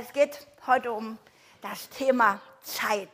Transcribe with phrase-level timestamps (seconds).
[0.00, 1.18] Es geht heute um
[1.60, 3.10] das Thema Zeit.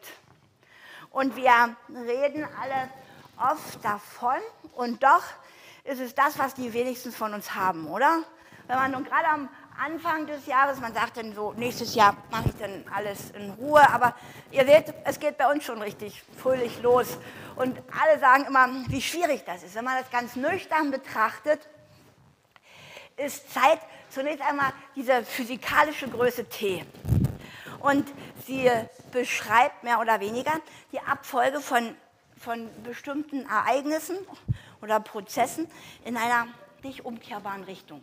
[1.11, 1.75] Und wir
[2.07, 2.91] reden alle
[3.39, 4.37] oft davon
[4.75, 5.23] und doch
[5.85, 8.23] ist es das, was die wenigsten von uns haben, oder?
[8.67, 9.49] Wenn man nun gerade am
[9.83, 13.89] Anfang des Jahres, man sagt dann so, nächstes Jahr mache ich dann alles in Ruhe,
[13.89, 14.15] aber
[14.51, 17.17] ihr seht, es geht bei uns schon richtig fröhlich los.
[17.57, 19.75] Und alle sagen immer, wie schwierig das ist.
[19.75, 21.67] Wenn man das ganz nüchtern betrachtet,
[23.17, 23.81] ist Zeit
[24.15, 26.85] zunächst einmal diese physikalische Größe t.
[27.81, 28.07] Und
[28.47, 28.71] sie
[29.11, 30.53] beschreibt mehr oder weniger
[30.93, 31.97] die Abfolge von,
[32.39, 34.17] von bestimmten Ereignissen
[34.81, 35.69] oder Prozessen
[36.05, 36.47] in einer
[36.83, 38.03] nicht umkehrbaren Richtung.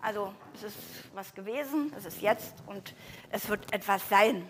[0.00, 0.76] Also es ist
[1.14, 2.94] was gewesen, es ist jetzt und
[3.30, 4.48] es wird etwas sein.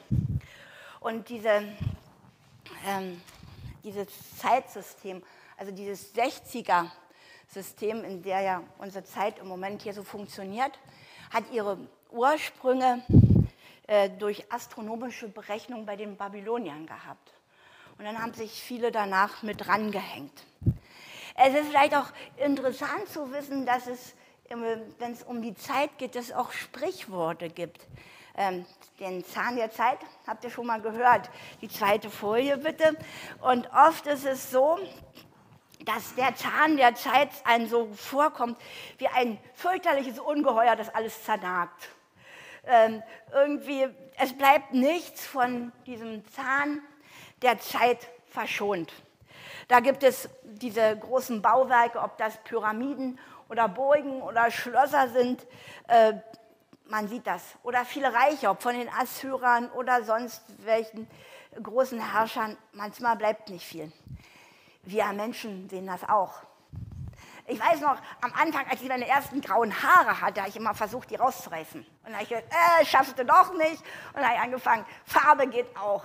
[1.01, 1.63] Und diese,
[2.87, 3.21] ähm,
[3.83, 4.09] dieses
[4.39, 5.23] Zeitsystem,
[5.57, 6.91] also dieses 60er
[7.55, 10.79] System, in der ja unsere Zeit im Moment hier so funktioniert,
[11.33, 11.79] hat ihre
[12.11, 13.03] Ursprünge
[13.87, 17.33] äh, durch astronomische Berechnungen bei den Babyloniern gehabt.
[17.97, 20.45] Und dann haben sich viele danach mit rangehängt.
[21.37, 22.07] Es ist vielleicht auch
[22.37, 24.15] interessant zu wissen, dass es,
[24.49, 27.87] wenn es um die Zeit geht, es auch Sprichworte gibt.
[28.37, 28.67] Ähm,
[28.99, 31.31] den Zahn der Zeit habt ihr schon mal gehört.
[31.61, 32.97] Die zweite Folie bitte.
[33.41, 34.79] Und oft ist es so,
[35.85, 38.59] dass der Zahn der Zeit einem so vorkommt
[38.99, 41.89] wie ein fürchterliches Ungeheuer, das alles zernagt.
[42.67, 46.81] Ähm, irgendwie, es bleibt nichts von diesem Zahn
[47.43, 48.93] der Zeit verschont.
[49.69, 53.19] Da gibt es diese großen Bauwerke, ob das Pyramiden
[53.49, 55.47] oder Burgen oder Schlösser sind.
[55.89, 56.15] Äh,
[56.87, 57.43] man sieht das.
[57.63, 61.09] Oder viele Reiche, ob von den Assyrern oder sonst welchen
[61.63, 62.57] großen Herrschern.
[62.73, 63.93] Manchmal bleibt nicht viel.
[64.87, 66.43] Wir Menschen sehen das auch.
[67.47, 70.75] Ich weiß noch, am Anfang, als ich meine ersten grauen Haare hatte, habe ich immer
[70.75, 71.81] versucht, die rauszureißen.
[71.81, 73.83] Und dann habe ich gesagt, äh, schaffst du doch nicht.
[74.13, 76.05] Und dann habe ich angefangen, Farbe geht auch.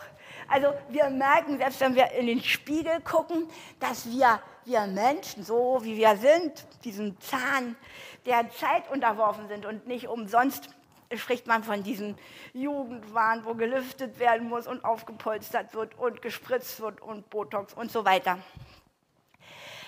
[0.50, 3.48] Also wir merken, selbst wenn wir in den Spiegel gucken,
[3.80, 7.78] dass wir, wir Menschen, so wie wir sind, diesem Zahn
[8.26, 10.70] der Zeit unterworfen sind und nicht umsonst
[11.18, 12.16] spricht man von diesem
[12.54, 18.06] Jugendwahn, wo gelüftet werden muss und aufgepolstert wird und gespritzt wird und Botox und so
[18.06, 18.38] weiter.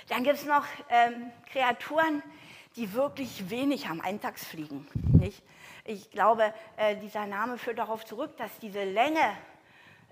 [0.07, 2.23] Dann gibt es noch ähm, Kreaturen,
[2.75, 4.87] die wirklich wenig haben, Eintagsfliegen.
[5.13, 5.43] Nicht?
[5.85, 9.37] Ich glaube, äh, dieser Name führt darauf zurück, dass diese Länge,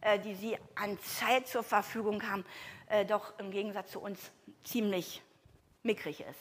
[0.02, 2.46] äh, die sie an Zeit zur Verfügung haben,
[2.88, 4.32] äh, doch im Gegensatz zu uns
[4.64, 5.22] ziemlich
[5.84, 6.40] mickrig ist.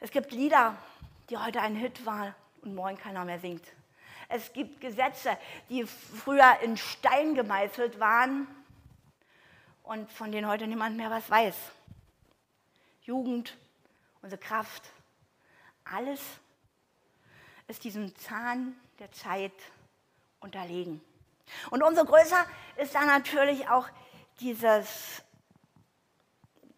[0.00, 0.76] Es gibt Lieder,
[1.30, 3.64] die heute ein Hit waren und morgen keiner mehr singt.
[4.28, 5.36] Es gibt Gesetze,
[5.68, 8.46] die früher in Stein gemeißelt waren
[9.82, 11.56] und von denen heute niemand mehr was weiß.
[13.02, 13.56] Jugend,
[14.22, 14.82] unsere Kraft,
[15.84, 16.20] alles
[17.66, 19.52] ist diesem Zahn der Zeit
[20.40, 21.00] unterlegen.
[21.70, 22.46] Und umso größer
[22.76, 23.88] ist dann natürlich auch
[24.40, 25.22] dieses,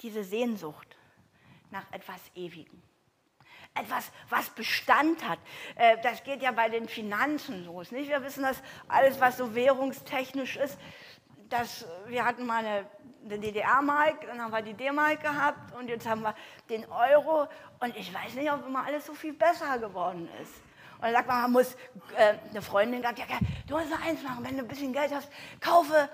[0.01, 0.97] diese Sehnsucht
[1.71, 2.83] nach etwas Ewigem.
[3.75, 5.39] Etwas, was Bestand hat.
[5.75, 7.91] Äh, das geht ja bei den Finanzen los.
[7.91, 8.09] Nicht?
[8.09, 10.79] Wir wissen, dass alles, was so währungstechnisch ist,
[11.49, 16.23] dass wir hatten mal eine DDR-Mark, dann haben wir die D-Mark gehabt und jetzt haben
[16.23, 16.35] wir
[16.69, 17.49] den Euro.
[17.81, 20.53] Und ich weiß nicht, ob immer alles so viel besser geworden ist.
[20.99, 21.75] Und dann sagt man, man muss,
[22.17, 23.27] äh, eine Freundin sagt, ja,
[23.67, 25.29] du musst nur eins machen, wenn du ein bisschen Geld hast,
[25.61, 26.09] kaufe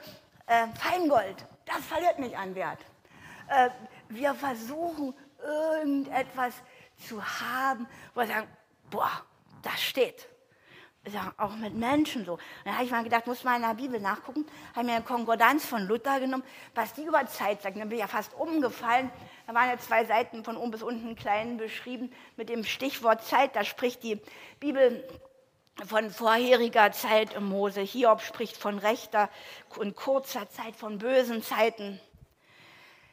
[0.46, 1.44] äh, Feingold.
[1.66, 2.80] Das verliert nicht an Wert.
[3.48, 3.68] Äh,
[4.08, 6.54] wir versuchen, irgendetwas
[7.06, 8.48] zu haben, wo wir sagen,
[8.90, 9.10] boah,
[9.62, 10.28] das steht
[11.08, 12.38] ja, auch mit Menschen so.
[12.64, 14.44] Dann habe ich mal gedacht, muss mal in der Bibel nachgucken,
[14.74, 16.44] habe mir eine Konkordanz von Luther genommen,
[16.74, 17.76] was die über Zeit sagt.
[17.76, 19.10] Dann bin ich ja fast umgefallen.
[19.46, 23.56] Da waren ja zwei Seiten von oben bis unten klein beschrieben mit dem Stichwort Zeit.
[23.56, 24.20] Da spricht die
[24.60, 25.02] Bibel
[25.86, 27.80] von vorheriger Zeit im Mose.
[27.80, 29.30] Hiob spricht von rechter
[29.78, 31.98] und kurzer Zeit, von bösen Zeiten.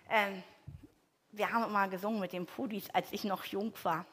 [0.09, 0.43] Ähm,
[1.31, 4.05] wir haben immer gesungen mit den Pudis, als ich noch jung war.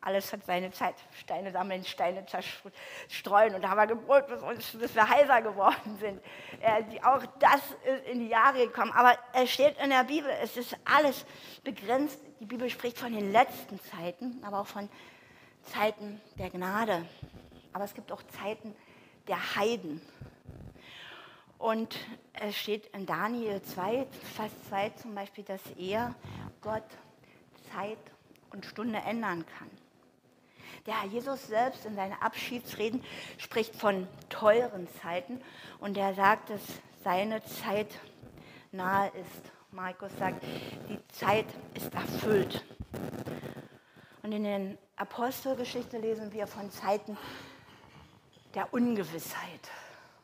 [0.00, 0.96] Alles hat seine Zeit.
[1.12, 3.54] Steine sammeln, Steine zerstreuen.
[3.54, 6.20] Und da haben wir gebrüllt, bis, bis wir heiser geworden sind.
[6.60, 8.92] Äh, die, auch das ist in die Jahre gekommen.
[8.92, 11.24] Aber es steht in der Bibel, es ist alles
[11.64, 12.18] begrenzt.
[12.40, 14.88] Die Bibel spricht von den letzten Zeiten, aber auch von
[15.62, 17.06] Zeiten der Gnade.
[17.72, 18.74] Aber es gibt auch Zeiten
[19.28, 20.02] der Heiden.
[21.62, 21.96] Und
[22.32, 26.12] es steht in Daniel 2, Vers 2 zum Beispiel, dass er,
[26.62, 26.84] Gott,
[27.72, 27.98] Zeit
[28.52, 29.70] und Stunde ändern kann.
[30.86, 33.04] Der Herr Jesus selbst in seinen Abschiedsreden
[33.38, 35.40] spricht von teuren Zeiten
[35.80, 36.62] und er sagt, dass
[37.02, 37.88] seine Zeit
[38.70, 39.52] nahe ist.
[39.72, 40.44] Markus sagt,
[40.88, 42.64] die Zeit ist erfüllt.
[44.22, 47.16] Und in den Apostelgeschichte lesen wir von Zeiten
[48.54, 49.70] der Ungewissheit.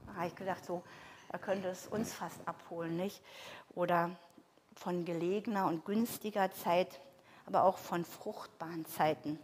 [0.06, 0.84] Da habe ich gedacht, so,
[1.30, 3.22] da könnte es uns fast abholen, nicht?
[3.74, 4.10] Oder
[4.78, 7.00] von gelegener und günstiger Zeit,
[7.46, 9.38] aber auch von fruchtbaren Zeiten.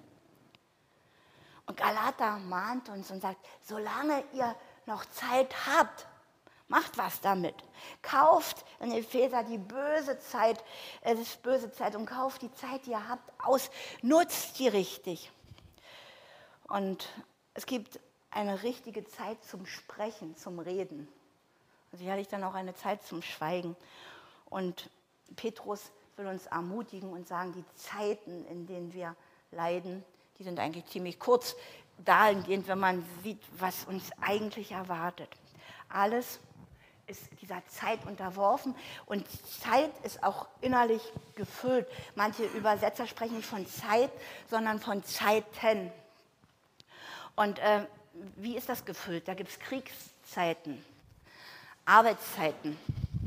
[1.67, 4.55] Und Galater mahnt uns und sagt, solange ihr
[4.87, 6.07] noch Zeit habt,
[6.69, 7.55] macht was damit.
[8.03, 10.63] Kauft in Epheser die böse Zeit,
[11.01, 13.71] es ist böse Zeit und kauft die Zeit, die ihr habt, aus,
[14.03, 15.31] nutzt die richtig.
[16.69, 17.09] Und
[17.55, 18.01] es gibt
[18.31, 21.09] eine richtige Zeit zum Sprechen, zum Reden.
[21.93, 23.77] Sicherlich dann auch eine Zeit zum Schweigen.
[24.51, 24.91] Und
[25.37, 29.17] Petrus will uns ermutigen und sagen, die Zeiten, in denen wir
[29.51, 30.05] leiden,
[30.39, 31.57] die sind eigentlich ziemlich kurz
[31.99, 35.29] dahingehend, wenn man sieht, was uns eigentlich erwartet.
[35.89, 36.41] Alles
[37.07, 38.75] ist dieser Zeit unterworfen
[39.07, 39.27] und
[39.63, 41.03] Zeit ist auch innerlich
[41.35, 41.87] gefüllt.
[42.15, 44.11] Manche Übersetzer sprechen nicht von Zeit,
[44.49, 45.91] sondern von Zeiten.
[47.37, 47.87] Und äh,
[48.37, 49.29] wie ist das gefüllt?
[49.29, 50.83] Da gibt es Kriegszeiten,
[51.85, 52.79] Arbeitszeiten,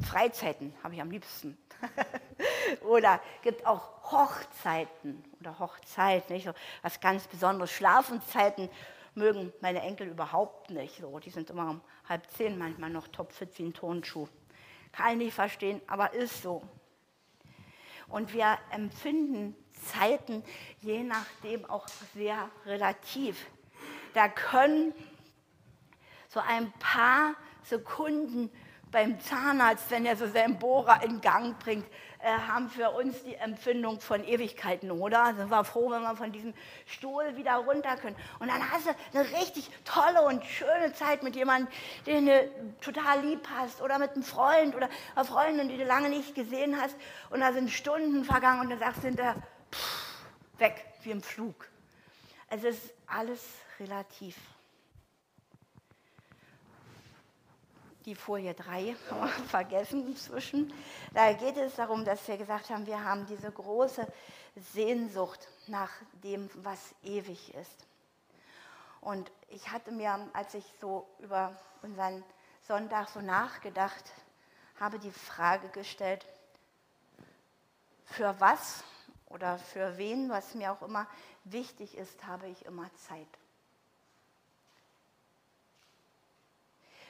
[0.10, 1.58] Freizeiten, habe ich am liebsten.
[2.82, 6.50] oder gibt auch Hochzeiten oder Hochzeit, nicht?
[6.82, 7.72] Was ganz Besonderes.
[7.72, 8.70] Schlafenszeiten
[9.16, 11.00] mögen meine Enkel überhaupt nicht.
[11.02, 14.28] So, die sind immer um halb zehn manchmal noch topfit wie ein Turnschuh.
[14.92, 16.64] Kann ich nicht verstehen, aber ist so.
[18.08, 20.44] Und wir empfinden Zeiten
[20.80, 23.46] je nachdem auch sehr relativ.
[24.14, 24.94] Da können
[26.30, 28.50] so ein paar Sekunden
[28.92, 31.86] beim Zahnarzt, wenn er so seinen Bohrer in Gang bringt,
[32.20, 35.34] äh, haben für uns die Empfindung von Ewigkeiten, oder?
[35.36, 36.54] Sind wir froh, wenn wir von diesem
[36.86, 38.16] Stuhl wieder runter können.
[38.40, 41.72] Und dann hast du eine richtig tolle und schöne Zeit mit jemandem,
[42.06, 42.52] den du
[42.82, 46.80] total lieb hast, oder mit einem Freund oder einer Freundin, die du lange nicht gesehen
[46.80, 46.96] hast.
[47.30, 49.36] Und da sind Stunden vergangen und dann sagst du hinterher,
[49.72, 51.68] pff, weg, wie im Flug.
[52.50, 53.44] Es ist alles
[53.80, 54.38] relativ.
[58.08, 58.96] Die Folie 3
[59.50, 60.74] vergessen inzwischen.
[61.14, 64.08] Da geht es darum, dass wir gesagt haben, wir haben diese große
[64.56, 65.92] Sehnsucht nach
[66.24, 67.86] dem, was ewig ist.
[69.02, 72.24] Und ich hatte mir, als ich so über unseren
[72.66, 74.06] Sonntag so nachgedacht
[74.80, 76.26] habe, die Frage gestellt,
[78.06, 78.86] für was
[79.26, 81.08] oder für wen, was mir auch immer
[81.44, 83.28] wichtig ist, habe ich immer Zeit.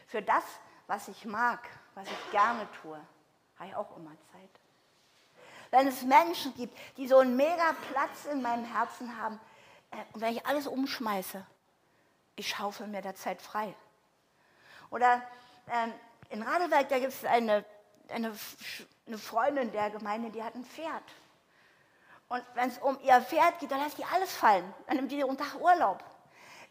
[0.08, 0.44] Für das,
[0.88, 1.60] was ich mag,
[1.96, 3.00] was ich gerne tue,
[3.60, 4.50] habe ich auch immer Zeit.
[5.70, 9.40] Wenn es Menschen gibt, die so einen mega Platz in meinem Herzen haben,
[9.92, 11.46] äh, und wenn ich alles umschmeiße,
[12.36, 13.76] ich schaufel mir der Zeit frei.
[14.90, 15.22] Oder
[15.70, 15.94] ähm,
[16.30, 17.66] in Radeberg, da gibt es eine,
[18.10, 18.34] eine,
[19.06, 21.04] eine Freundin der Gemeinde, die hat ein Pferd.
[22.30, 24.74] Und wenn es um ihr Pferd geht, dann lässt die alles fallen.
[24.86, 26.04] Dann nimmt die Tag Urlaub.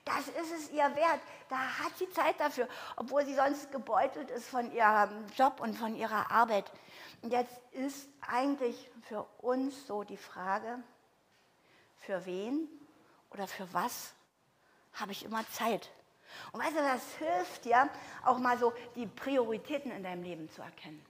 [0.07, 1.21] Das ist es ihr wert.
[1.49, 5.97] Da hat sie Zeit dafür, obwohl sie sonst gebeutelt ist von ihrem Job und von
[5.97, 6.71] ihrer Arbeit.
[7.23, 10.79] Und jetzt ist eigentlich für uns so die Frage,
[11.97, 12.69] für wen
[13.31, 14.15] oder für was
[14.93, 15.91] habe ich immer Zeit?
[16.53, 17.89] Und weißt du, das hilft dir
[18.25, 21.05] auch mal so die Prioritäten in deinem Leben zu erkennen.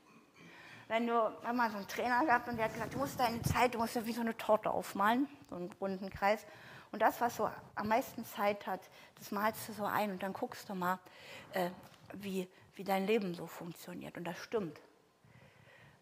[0.88, 1.12] Wenn du,
[1.52, 3.94] mal so einen Trainer gehabt und der hat gesagt, du musst deine Zeit, du musst
[3.94, 6.46] ja wie so eine Torte aufmalen, so einen runden Kreis.
[6.92, 8.80] Und das, was so am meisten Zeit hat,
[9.16, 10.98] das malst du so ein und dann guckst du mal,
[11.52, 11.70] äh,
[12.14, 14.16] wie, wie dein Leben so funktioniert.
[14.16, 14.80] Und das stimmt.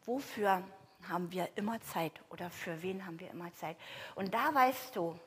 [0.04, 0.62] Wofür
[1.08, 3.76] haben wir immer Zeit oder für wen haben wir immer Zeit?
[4.14, 5.18] Und da weißt du,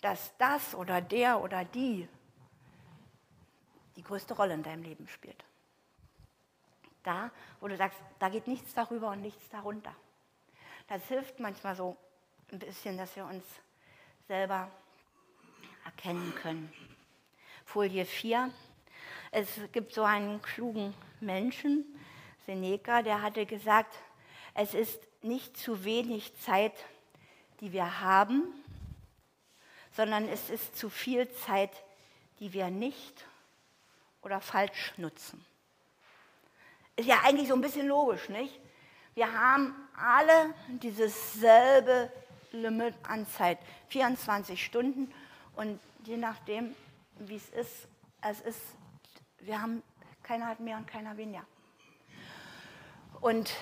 [0.00, 2.08] dass das oder der oder die
[3.96, 5.44] die größte Rolle in deinem Leben spielt.
[7.02, 9.94] Da, wo du sagst, da geht nichts darüber und nichts darunter.
[10.88, 11.96] Das hilft manchmal so
[12.50, 13.44] ein bisschen, dass wir uns
[14.28, 14.70] selber
[15.84, 16.72] erkennen können.
[17.64, 18.50] Folie 4.
[19.30, 21.84] Es gibt so einen klugen Menschen,
[22.46, 23.94] Seneca, der hatte gesagt,
[24.54, 26.74] es ist nicht zu wenig Zeit,
[27.60, 28.42] die wir haben,
[29.96, 31.70] sondern es ist zu viel Zeit,
[32.40, 33.24] die wir nicht
[34.22, 35.44] oder falsch nutzen.
[36.96, 38.60] Ist ja eigentlich so ein bisschen logisch, nicht?
[39.14, 42.10] Wir haben alle dieses selbe
[42.50, 43.58] Limit an Zeit,
[43.88, 45.12] 24 Stunden
[45.56, 46.74] und je nachdem,
[47.18, 47.88] wie es ist,
[48.22, 48.60] es ist,
[49.40, 49.82] wir haben,
[50.22, 51.44] keiner hat mehr und keiner weniger.
[53.20, 53.52] Und,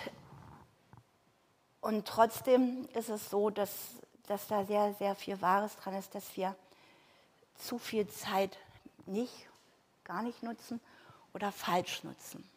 [1.80, 6.36] und trotzdem ist es so, dass, dass da sehr, sehr viel Wahres dran ist, dass
[6.36, 6.54] wir
[7.56, 8.56] zu viel Zeit
[9.06, 9.48] nicht,
[10.04, 10.80] gar nicht nutzen
[11.34, 12.48] oder falsch nutzen.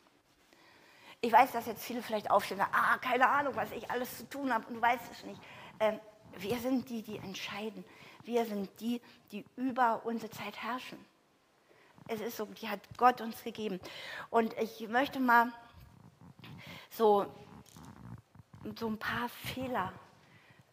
[1.22, 4.54] Ich weiß, dass jetzt viele vielleicht aufstehen, ah, keine Ahnung, was ich alles zu tun
[4.54, 5.42] habe und du weißt es nicht.
[5.80, 6.00] Ähm,
[6.38, 7.86] wir sind die, die entscheiden.
[8.24, 9.02] Wir sind die,
[9.32, 10.98] die über unsere Zeit herrschen.
[12.08, 13.80] Es ist so, die hat Gott uns gegeben.
[14.30, 15.52] Und ich möchte mal
[16.90, 17.26] so,
[18.78, 19.94] so ein paar Fehler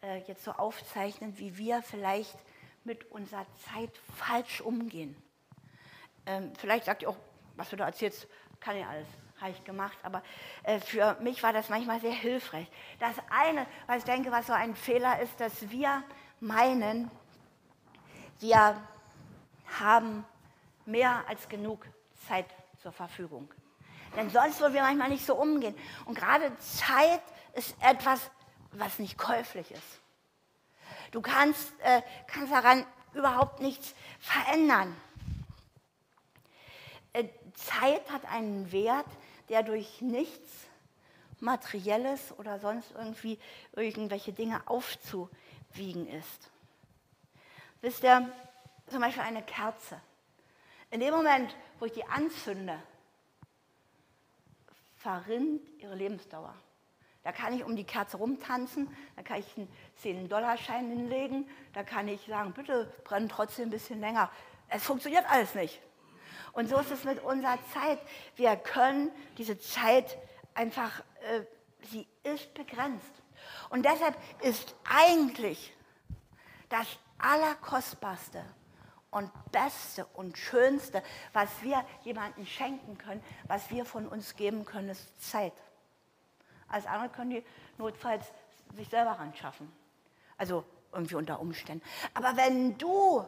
[0.01, 2.37] äh, jetzt so aufzeichnen, wie wir vielleicht
[2.83, 5.15] mit unserer Zeit falsch umgehen.
[6.25, 7.17] Ähm, vielleicht sagt ihr auch,
[7.55, 8.27] was du da erzählst,
[8.59, 9.07] kann ich alles,
[9.39, 10.23] habe ich gemacht, aber
[10.63, 12.67] äh, für mich war das manchmal sehr hilfreich.
[12.99, 16.03] Das eine, was ich denke, was so ein Fehler ist, dass wir
[16.39, 17.09] meinen,
[18.41, 18.81] wir
[19.79, 20.25] haben
[20.85, 21.85] mehr als genug
[22.27, 22.47] Zeit
[22.81, 23.53] zur Verfügung.
[24.15, 25.75] Denn sonst würden wir manchmal nicht so umgehen.
[26.05, 27.21] Und gerade Zeit
[27.53, 28.29] ist etwas,
[28.71, 30.01] was nicht käuflich ist.
[31.11, 34.95] Du kannst, äh, kannst daran überhaupt nichts verändern.
[37.13, 39.07] Äh, Zeit hat einen Wert,
[39.49, 40.49] der durch nichts
[41.39, 43.39] Materielles oder sonst irgendwie
[43.73, 46.50] irgendwelche Dinge aufzuwiegen ist.
[47.81, 48.31] Wisst ihr,
[48.87, 49.99] zum Beispiel eine Kerze.
[50.91, 52.81] In dem Moment, wo ich die anzünde,
[54.97, 56.53] verrinnt ihre Lebensdauer.
[57.23, 59.69] Da kann ich um die Kerze rumtanzen, da kann ich einen
[60.03, 64.31] 10-Dollar-Schein hinlegen, da kann ich sagen, bitte brenn trotzdem ein bisschen länger.
[64.69, 65.81] Es funktioniert alles nicht.
[66.53, 67.99] Und so ist es mit unserer Zeit.
[68.35, 70.17] Wir können diese Zeit
[70.53, 71.41] einfach, äh,
[71.91, 73.11] sie ist begrenzt.
[73.69, 75.73] Und deshalb ist eigentlich
[76.69, 76.87] das
[77.23, 78.43] Allerkostbarste
[79.11, 84.89] und Beste und Schönste, was wir jemandem schenken können, was wir von uns geben können,
[84.89, 85.53] ist Zeit.
[86.69, 87.43] Alles andere können die
[87.77, 88.25] notfalls
[88.75, 89.71] sich selber ran schaffen.
[90.37, 90.63] Also
[90.93, 91.83] irgendwie unter Umständen.
[92.13, 93.25] Aber wenn du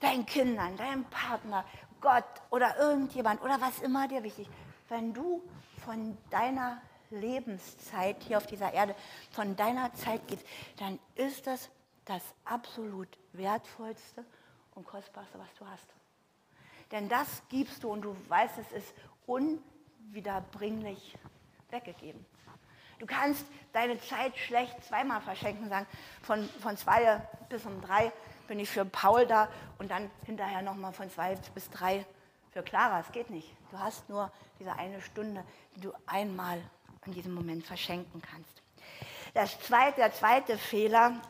[0.00, 1.64] deinen Kindern, deinem Partner,
[2.00, 4.48] Gott oder irgendjemand oder was immer dir wichtig,
[4.88, 5.42] wenn du
[5.84, 8.94] von deiner Lebenszeit hier auf dieser Erde,
[9.30, 10.46] von deiner Zeit gibst,
[10.78, 11.70] dann ist das
[12.06, 14.24] das absolut wertvollste
[14.74, 15.86] und kostbarste, was du hast.
[16.92, 18.94] Denn das gibst du und du weißt, es ist
[19.26, 21.18] unwiederbringlich
[21.70, 22.24] weggegeben.
[22.98, 25.86] Du kannst deine Zeit schlecht zweimal verschenken, sagen,
[26.22, 27.20] von, von zwei
[27.50, 28.10] bis um drei
[28.48, 29.48] bin ich für Paul da
[29.78, 32.06] und dann hinterher nochmal von zwei bis drei
[32.52, 33.00] für Clara.
[33.00, 33.54] Es geht nicht.
[33.70, 35.44] Du hast nur diese eine Stunde,
[35.74, 36.62] die du einmal
[37.04, 38.62] in diesem Moment verschenken kannst.
[39.34, 41.20] Das zweite, der zweite Fehler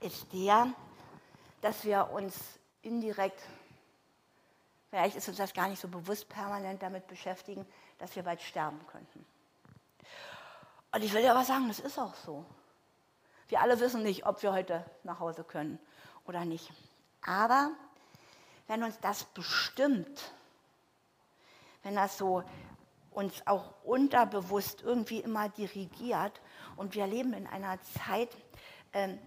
[0.00, 0.72] ist der,
[1.60, 2.36] dass wir uns
[2.82, 3.40] indirekt,
[4.90, 7.66] vielleicht ist uns das gar nicht so bewusst, permanent damit beschäftigen,
[7.98, 9.24] dass wir bald sterben könnten.
[10.92, 12.44] Und ich will dir aber sagen, das ist auch so.
[13.48, 15.78] Wir alle wissen nicht, ob wir heute nach Hause können
[16.26, 16.70] oder nicht.
[17.22, 17.70] Aber
[18.66, 20.32] wenn uns das bestimmt,
[21.82, 22.44] wenn das so
[23.10, 26.40] uns auch unterbewusst irgendwie immer dirigiert
[26.76, 28.28] und wir leben in einer Zeit,
[28.92, 29.18] ähm,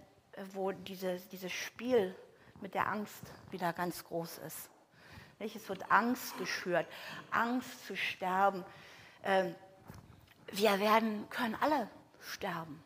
[0.52, 2.14] wo dieses, dieses Spiel
[2.60, 4.70] mit der Angst wieder ganz groß ist.
[5.38, 5.56] Nicht?
[5.56, 6.86] Es wird Angst geschürt,
[7.30, 8.64] Angst zu sterben.
[9.24, 9.54] Ähm,
[10.52, 11.88] wir werden, können alle
[12.20, 12.82] sterben.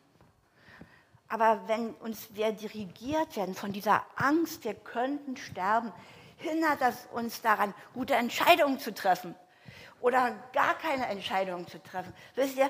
[1.29, 5.91] Aber wenn uns wir dirigiert werden von dieser Angst, wir könnten sterben,
[6.37, 9.35] hindert das uns daran, gute Entscheidungen zu treffen
[9.99, 12.13] oder gar keine Entscheidungen zu treffen.
[12.35, 12.69] Wisst ihr,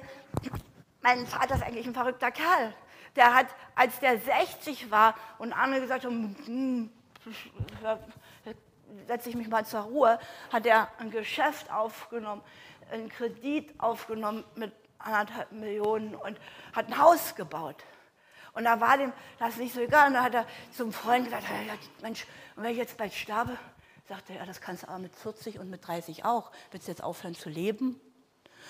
[1.01, 2.73] mein Vater ist eigentlich ein verrückter Kerl.
[3.15, 6.89] Der hat, als der 60 war und andere gesagt haben, hm,
[9.07, 10.19] setze ich mich mal zur Ruhe,
[10.51, 12.41] hat er ein Geschäft aufgenommen,
[12.91, 16.37] einen Kredit aufgenommen mit anderthalb Millionen und
[16.73, 17.83] hat ein Haus gebaut.
[18.53, 20.07] Und da war dem das nicht so egal.
[20.07, 20.45] Und da hat er
[20.75, 21.45] zum Freund gesagt,
[22.01, 23.55] Mensch, und wenn ich jetzt bald sterbe,
[24.09, 26.51] sagte er, das kannst du aber mit 40 und mit 30 auch.
[26.71, 28.01] Willst du jetzt aufhören zu leben?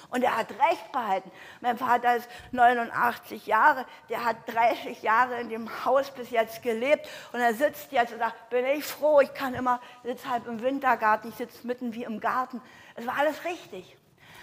[0.10, 1.32] Und er hat recht behalten.
[1.62, 7.08] Mein Vater ist 89 Jahre, der hat 30 Jahre in dem Haus bis jetzt gelebt
[7.34, 10.62] und er sitzt jetzt und sagt, bin ich froh, ich kann immer, sitze halb im
[10.62, 12.62] Wintergarten, ich sitze mitten wie im Garten.
[12.96, 13.98] Es war alles richtig.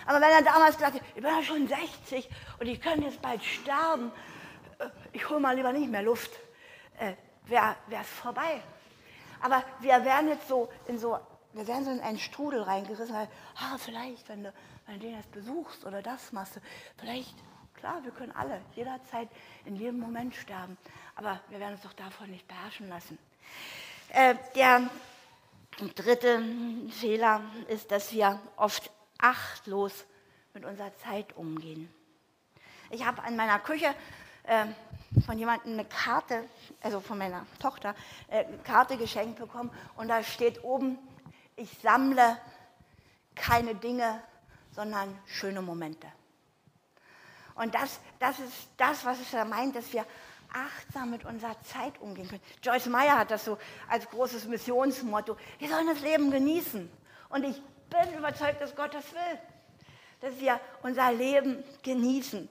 [0.06, 2.28] Aber wenn er damals gesagt hat, ich bin ja schon 60
[2.60, 4.12] und ich könnte jetzt bald sterben,
[4.78, 6.30] äh, ich hole mal lieber nicht mehr Luft,
[6.98, 7.14] äh,
[7.46, 8.60] wäre es vorbei.
[9.40, 11.18] Aber wir werden jetzt so in so,
[11.52, 14.52] wir werden so in einen Strudel reingerissen, weil, ah, vielleicht, wenn du,
[14.86, 16.60] wenn du den jetzt besuchst oder das machst,
[16.98, 17.34] vielleicht,
[17.74, 19.28] klar, wir können alle jederzeit
[19.64, 20.76] in jedem Moment sterben,
[21.16, 23.18] aber wir werden uns doch davon nicht beherrschen lassen.
[24.10, 24.88] Äh, der
[25.94, 26.42] dritte
[26.90, 30.04] Fehler ist, dass wir oft achtlos
[30.52, 31.92] mit unserer Zeit umgehen.
[32.90, 33.94] Ich habe an meiner Küche
[34.44, 34.66] äh,
[35.24, 36.44] von jemandem eine Karte,
[36.80, 37.94] also von meiner Tochter,
[38.28, 40.98] äh, eine Karte geschenkt bekommen und da steht oben,
[41.56, 42.36] ich sammle
[43.34, 44.22] keine Dinge,
[44.74, 46.06] sondern schöne Momente.
[47.54, 50.04] Und das, das ist das, was es da meint, dass wir
[50.52, 52.42] achtsam mit unserer Zeit umgehen können.
[52.62, 55.36] Joyce Meyer hat das so als großes Missionsmotto.
[55.58, 56.90] Wir sollen das Leben genießen.
[57.28, 59.38] Und ich bin überzeugt, dass Gott das will.
[60.20, 62.48] Dass wir unser Leben genießen.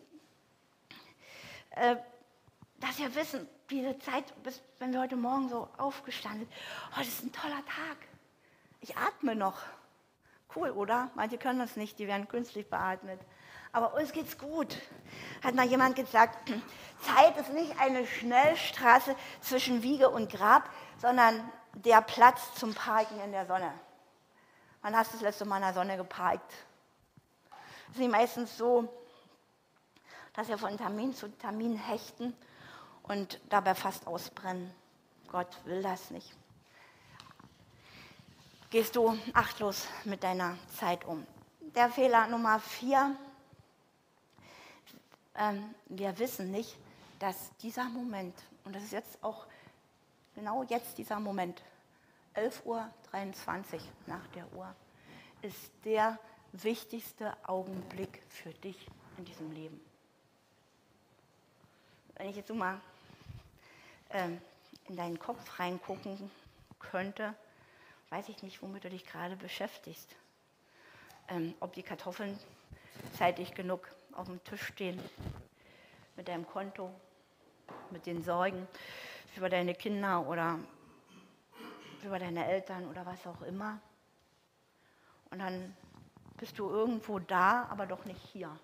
[1.71, 1.95] Äh,
[2.79, 7.23] dass wir wissen, diese Zeit, bis, wenn wir heute Morgen so aufgestanden sind, heute ist
[7.23, 7.97] ein toller Tag.
[8.81, 9.57] Ich atme noch.
[10.55, 11.09] Cool, oder?
[11.15, 13.19] Manche können das nicht, die werden künstlich beatmet.
[13.71, 14.77] Aber uns geht's gut.
[15.43, 16.51] Hat mal jemand gesagt,
[17.01, 20.69] Zeit ist nicht eine Schnellstraße zwischen Wiege und Grab,
[20.99, 21.43] sondern
[21.73, 23.73] der Platz zum Parken in der Sonne.
[24.83, 26.53] Wann hast du das letzte Mal in der Sonne geparkt?
[27.91, 28.87] Es ist meistens so,
[30.33, 32.35] dass wir von Termin zu Termin hechten
[33.03, 34.73] und dabei fast ausbrennen.
[35.27, 36.35] Gott will das nicht.
[38.73, 41.27] Gehst du achtlos mit deiner Zeit um.
[41.75, 43.15] Der Fehler Nummer vier,
[45.35, 46.75] ähm, wir wissen nicht,
[47.19, 48.33] dass dieser Moment,
[48.65, 49.45] und das ist jetzt auch
[50.33, 51.61] genau jetzt dieser Moment,
[52.33, 52.89] 11.23 Uhr
[54.07, 54.73] nach der Uhr,
[55.43, 56.17] ist der
[56.53, 58.87] wichtigste Augenblick für dich
[59.19, 59.79] in diesem Leben.
[62.15, 62.81] Wenn ich jetzt so mal
[64.09, 64.41] ähm,
[64.87, 66.31] in deinen Kopf reingucken
[66.79, 67.35] könnte,
[68.13, 70.15] weiß ich nicht, womit du dich gerade beschäftigst.
[71.29, 72.37] Ähm, ob die Kartoffeln
[73.17, 75.01] zeitig genug auf dem Tisch stehen,
[76.15, 76.91] mit deinem Konto,
[77.89, 78.67] mit den Sorgen
[79.35, 80.59] über deine Kinder oder
[82.03, 83.79] über deine Eltern oder was auch immer.
[85.31, 85.75] Und dann
[86.37, 88.55] bist du irgendwo da, aber doch nicht hier.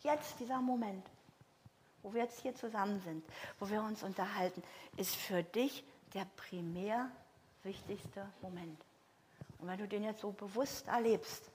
[0.00, 1.08] Jetzt dieser Moment
[2.02, 3.24] wo wir jetzt hier zusammen sind,
[3.60, 4.60] wo wir uns unterhalten,
[4.96, 7.12] ist für dich der primär
[7.64, 8.80] wichtigste Moment.
[9.58, 11.50] Und wenn du den jetzt so bewusst erlebst,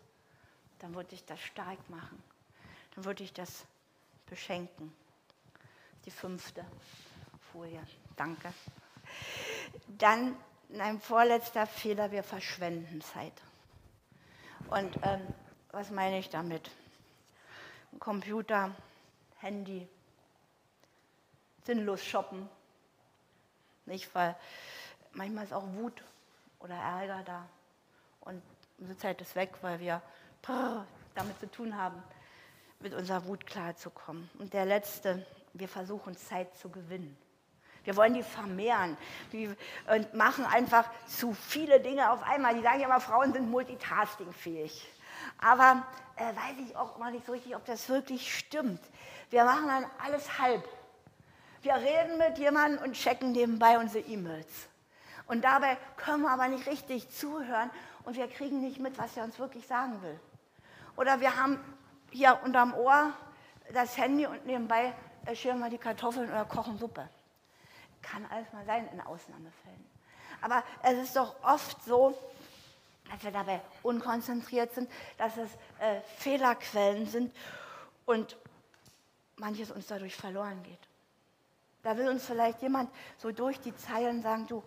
[0.80, 2.22] dann würde ich das stark machen.
[2.96, 3.66] Dann würde ich das
[4.28, 4.94] beschenken.
[6.06, 6.66] Die fünfte
[7.52, 7.86] Folie.
[8.16, 8.54] Danke.
[9.88, 10.36] Dann
[10.78, 13.34] ein vorletzter Fehler, wir verschwenden Zeit.
[14.70, 15.22] Und ähm,
[15.72, 16.70] was meine ich damit?
[18.00, 18.76] Computer,
[19.40, 19.88] Handy,
[21.66, 22.50] sinnlos shoppen.
[23.86, 24.36] Nicht, weil
[25.14, 26.04] manchmal ist auch Wut
[26.60, 27.46] oder Ärger da.
[28.22, 28.42] Und
[28.78, 30.02] unsere Zeit ist weg, weil wir
[31.16, 32.02] damit zu tun haben,
[32.80, 34.30] mit unserer Wut klarzukommen.
[34.40, 37.18] Und der letzte, wir versuchen Zeit zu gewinnen.
[37.84, 38.98] Wir wollen die vermehren
[39.90, 42.54] und machen einfach zu viele Dinge auf einmal.
[42.54, 44.86] Die sagen ja immer, Frauen sind multitaskingfähig.
[45.40, 48.82] Aber äh, weiß ich auch immer nicht so richtig, ob das wirklich stimmt.
[49.30, 50.68] Wir machen dann alles halb.
[51.62, 54.68] Wir reden mit jemandem und checken nebenbei unsere E-Mails.
[55.28, 57.70] Und dabei können wir aber nicht richtig zuhören
[58.04, 60.20] und wir kriegen nicht mit, was er uns wirklich sagen will.
[60.96, 61.60] Oder wir haben
[62.12, 63.14] hier unterm Ohr
[63.74, 64.94] das Handy und nebenbei
[65.34, 67.08] schälen wir die Kartoffeln oder kochen Suppe.
[68.02, 69.86] Kann alles mal sein in Ausnahmefällen.
[70.42, 72.18] Aber es ist doch oft so,
[73.12, 77.36] dass wir dabei unkonzentriert sind, dass es äh, Fehlerquellen sind
[78.06, 78.38] und
[79.38, 80.80] manches uns dadurch verloren geht.
[81.84, 84.64] Da will uns vielleicht jemand so durch die Zeilen sagen, du,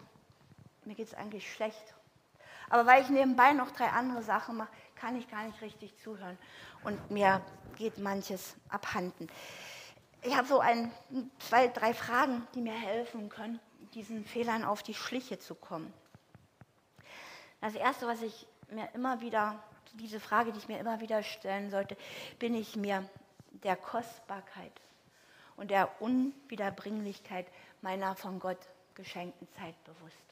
[0.84, 1.94] mir geht es eigentlich schlecht.
[2.68, 6.38] Aber weil ich nebenbei noch drei andere Sachen mache, kann ich gar nicht richtig zuhören.
[6.84, 7.42] Und mir
[7.76, 9.28] geht manches abhanden.
[10.22, 10.92] Ich habe so ein,
[11.38, 13.58] zwei, drei Fragen, die mir helfen können,
[13.94, 15.92] diesen Fehlern auf die Schliche zu kommen.
[17.60, 19.62] Das Erste, was ich mir immer wieder,
[19.94, 21.96] diese Frage, die ich mir immer wieder stellen sollte,
[22.38, 23.08] bin ich mir
[23.50, 24.72] der Kostbarkeit
[25.56, 27.46] und der Unwiederbringlichkeit
[27.82, 28.58] meiner von Gott
[28.94, 30.29] geschenkten Zeit bewusst.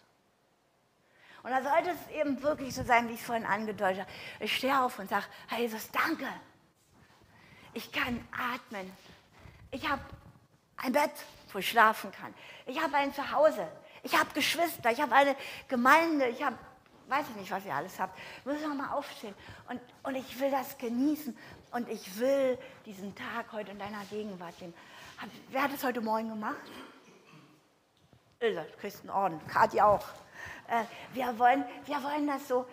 [1.43, 4.11] Und da sollte es eben wirklich so sein, wie ich es vorhin angedeutet habe.
[4.41, 6.27] Ich stehe auf und sage, Herr Jesus, danke.
[7.75, 8.93] Ich kann atmen.
[9.71, 10.03] Ich habe
[10.79, 11.13] ein Bett,
[11.53, 12.35] wo ich schlafen kann.
[12.67, 13.69] Ich habe ein Zuhause.
[14.03, 14.91] Ich habe Geschwister.
[14.91, 15.37] Ich habe eine
[15.69, 16.27] Gemeinde.
[16.29, 16.59] Ich habe,
[17.09, 18.19] weiß ich nicht, was ihr alles habt.
[18.41, 19.35] Ich muss noch mal aufstehen.
[19.69, 21.37] Und, und ich will das genießen.
[21.73, 24.75] Und ich will diesen Tag heute in deiner Gegenwart leben.
[25.51, 26.57] Wer hat es heute Morgen gemacht?
[28.41, 29.41] Ilse, du kriegst einen Orden.
[29.49, 30.05] Kathi auch.
[30.69, 32.67] Äh, wir, wollen, wir wollen das so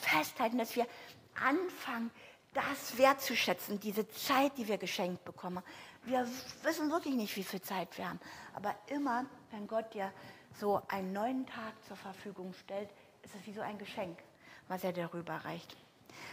[0.00, 0.86] festhalten, dass wir
[1.34, 2.10] anfangen,
[2.52, 5.62] das wertzuschätzen, diese Zeit, die wir geschenkt bekommen.
[6.04, 6.28] Wir
[6.62, 8.20] wissen wirklich nicht, wie viel Zeit wir haben.
[8.54, 10.12] Aber immer, wenn Gott dir
[10.58, 12.88] so einen neuen Tag zur Verfügung stellt,
[13.22, 14.18] ist es wie so ein Geschenk,
[14.68, 15.76] was er darüber reicht.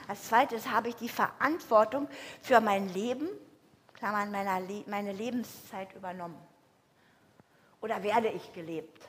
[0.08, 2.08] Als zweites habe ich die Verantwortung
[2.41, 3.28] für mein Leben
[4.02, 6.36] Klammern, meine Lebenszeit übernommen?
[7.82, 9.08] Oder werde ich gelebt?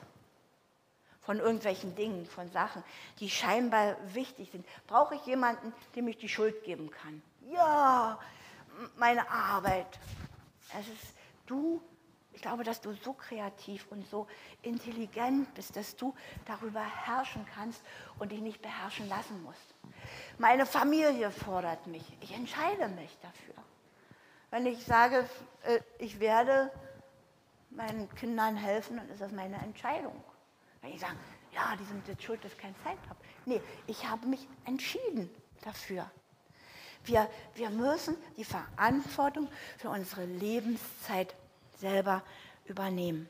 [1.25, 2.83] Von irgendwelchen Dingen, von Sachen,
[3.19, 4.65] die scheinbar wichtig sind.
[4.87, 7.21] Brauche ich jemanden, dem ich die Schuld geben kann?
[7.49, 8.19] Ja,
[8.97, 9.99] meine Arbeit.
[10.77, 11.13] Es ist,
[11.45, 11.81] du
[12.35, 14.27] Ich glaube, dass du so kreativ und so
[14.63, 17.81] intelligent bist, dass du darüber herrschen kannst
[18.19, 19.75] und dich nicht beherrschen lassen musst.
[20.39, 22.03] Meine Familie fordert mich.
[22.21, 23.55] Ich entscheide mich dafür.
[24.49, 25.29] Wenn ich sage,
[25.63, 26.71] äh, ich werde
[27.69, 30.21] meinen Kindern helfen, dann ist das meine Entscheidung.
[30.83, 31.15] Wenn ich sage,
[31.53, 33.19] ja, die sind jetzt schuld, dass ich keine Zeit habe.
[33.45, 35.29] Nee, ich habe mich entschieden
[35.61, 36.11] dafür.
[37.05, 41.33] Wir, wir müssen die Verantwortung für unsere Lebenszeit
[41.77, 42.21] selber
[42.65, 43.27] übernehmen.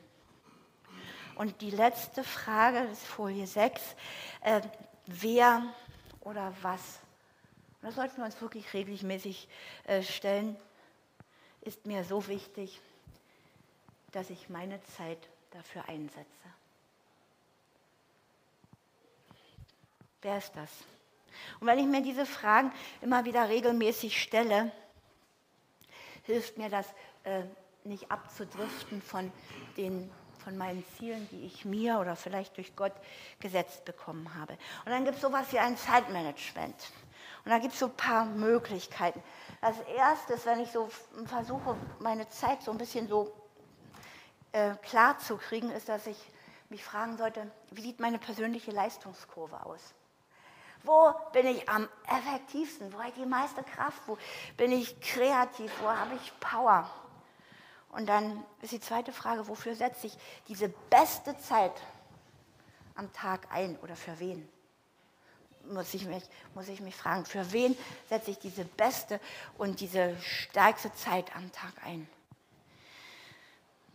[1.36, 3.82] Und die letzte Frage, das ist Folie 6,
[4.42, 4.60] äh,
[5.06, 5.62] wer
[6.20, 7.00] oder was?
[7.80, 9.48] Und das sollten wir uns wirklich regelmäßig
[9.84, 10.56] äh, stellen,
[11.60, 12.80] ist mir so wichtig,
[14.10, 16.24] dass ich meine Zeit dafür einsetze.
[20.24, 20.70] Wer ist das?
[21.60, 24.72] Und wenn ich mir diese Fragen immer wieder regelmäßig stelle,
[26.22, 26.86] hilft mir das,
[27.24, 27.42] äh,
[27.84, 29.30] nicht abzudriften von,
[29.76, 30.10] den,
[30.42, 32.94] von meinen Zielen, die ich mir oder vielleicht durch Gott
[33.38, 34.54] gesetzt bekommen habe.
[34.86, 36.90] Und dann gibt es sowas wie ein Zeitmanagement.
[37.44, 39.22] Und da gibt es so ein paar Möglichkeiten.
[39.60, 40.88] Als erstes, wenn ich so
[41.26, 43.30] versuche, meine Zeit so ein bisschen so
[44.52, 46.16] äh, klar zu kriegen, ist, dass ich
[46.70, 49.92] mich fragen sollte, wie sieht meine persönliche Leistungskurve aus?
[50.84, 52.92] Wo bin ich am effektivsten?
[52.92, 54.02] Wo habe ich die meiste Kraft?
[54.06, 54.18] Wo
[54.58, 55.72] bin ich kreativ?
[55.80, 56.88] Wo habe ich Power?
[57.88, 60.16] Und dann ist die zweite Frage, wofür setze ich
[60.46, 61.72] diese beste Zeit
[62.96, 64.46] am Tag ein oder für wen?
[65.70, 67.74] Muss ich, mich, muss ich mich fragen, für wen
[68.10, 69.18] setze ich diese beste
[69.56, 72.06] und diese stärkste Zeit am Tag ein?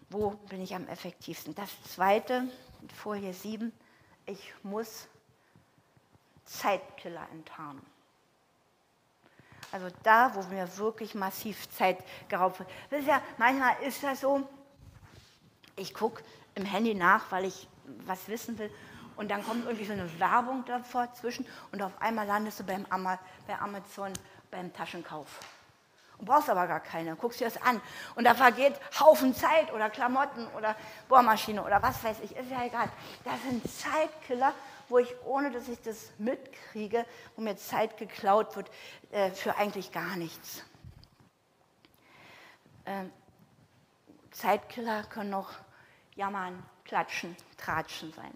[0.09, 1.53] Wo bin ich am effektivsten?
[1.53, 2.45] Das zweite,
[2.95, 3.71] Folie 7,
[4.25, 5.07] ich muss
[6.49, 7.85] Zeitkiller enttarnen.
[9.71, 13.05] Also da, wo mir wirklich massiv Zeit geraubt wird.
[13.05, 14.47] Ja, manchmal ist das so,
[15.75, 16.23] ich gucke
[16.55, 17.67] im Handy nach, weil ich
[18.05, 18.71] was wissen will.
[19.15, 22.85] Und dann kommt irgendwie so eine Werbung davor zwischen und auf einmal landest du beim
[22.89, 24.13] bei Amazon
[24.49, 25.27] beim Taschenkauf.
[26.17, 27.79] Und brauchst aber gar keine, guckst dir das an.
[28.15, 30.75] Und da vergeht Haufen Zeit oder Klamotten oder
[31.07, 32.89] Bohrmaschine oder was weiß ich, ist ja egal.
[33.23, 34.53] Das sind Zeitkiller
[34.89, 38.69] wo ich, ohne dass ich das mitkriege, wo mir Zeit geklaut wird,
[39.11, 40.63] äh, für eigentlich gar nichts.
[42.85, 43.11] Ähm,
[44.31, 45.51] Zeitkiller können noch
[46.15, 48.33] jammern, klatschen, tratschen sein.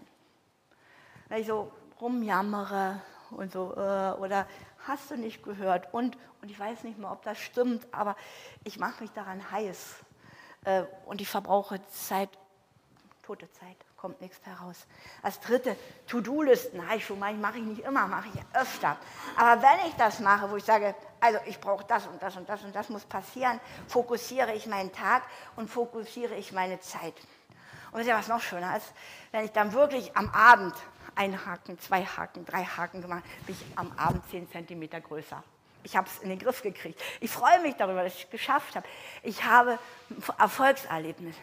[1.28, 4.46] Wenn ich so rumjammere und so, äh, oder
[4.86, 8.16] hast du nicht gehört und, und ich weiß nicht mal, ob das stimmt, aber
[8.64, 9.96] ich mache mich daran heiß
[10.64, 12.30] äh, und ich verbrauche Zeit,
[13.22, 14.84] tote Zeit kommt nichts heraus.
[15.22, 15.74] Als dritte,
[16.08, 18.98] To-Do-Listen habe ich schon mal, mache ich nicht immer, mache ich öfter.
[19.34, 22.46] Aber wenn ich das mache, wo ich sage, also ich brauche das und das und
[22.46, 25.22] das und das muss passieren, fokussiere ich meinen Tag
[25.56, 27.14] und fokussiere ich meine Zeit.
[27.92, 28.92] Und wisst ihr, was noch schöner ist?
[29.32, 30.74] Wenn ich dann wirklich am Abend
[31.14, 35.42] ein Haken, zwei Haken, drei Haken gemacht, bin ich am Abend zehn Zentimeter größer.
[35.82, 37.00] Ich habe es in den Griff gekriegt.
[37.20, 38.86] Ich freue mich darüber, dass ich es geschafft habe.
[39.22, 39.78] Ich habe
[40.10, 41.36] ein Erfolgserlebnis.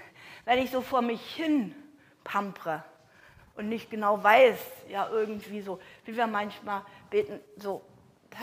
[0.45, 1.73] Wenn ich so vor mich hin
[2.23, 2.83] pampre
[3.55, 7.83] und nicht genau weiß, ja irgendwie so, wie wir manchmal beten, so,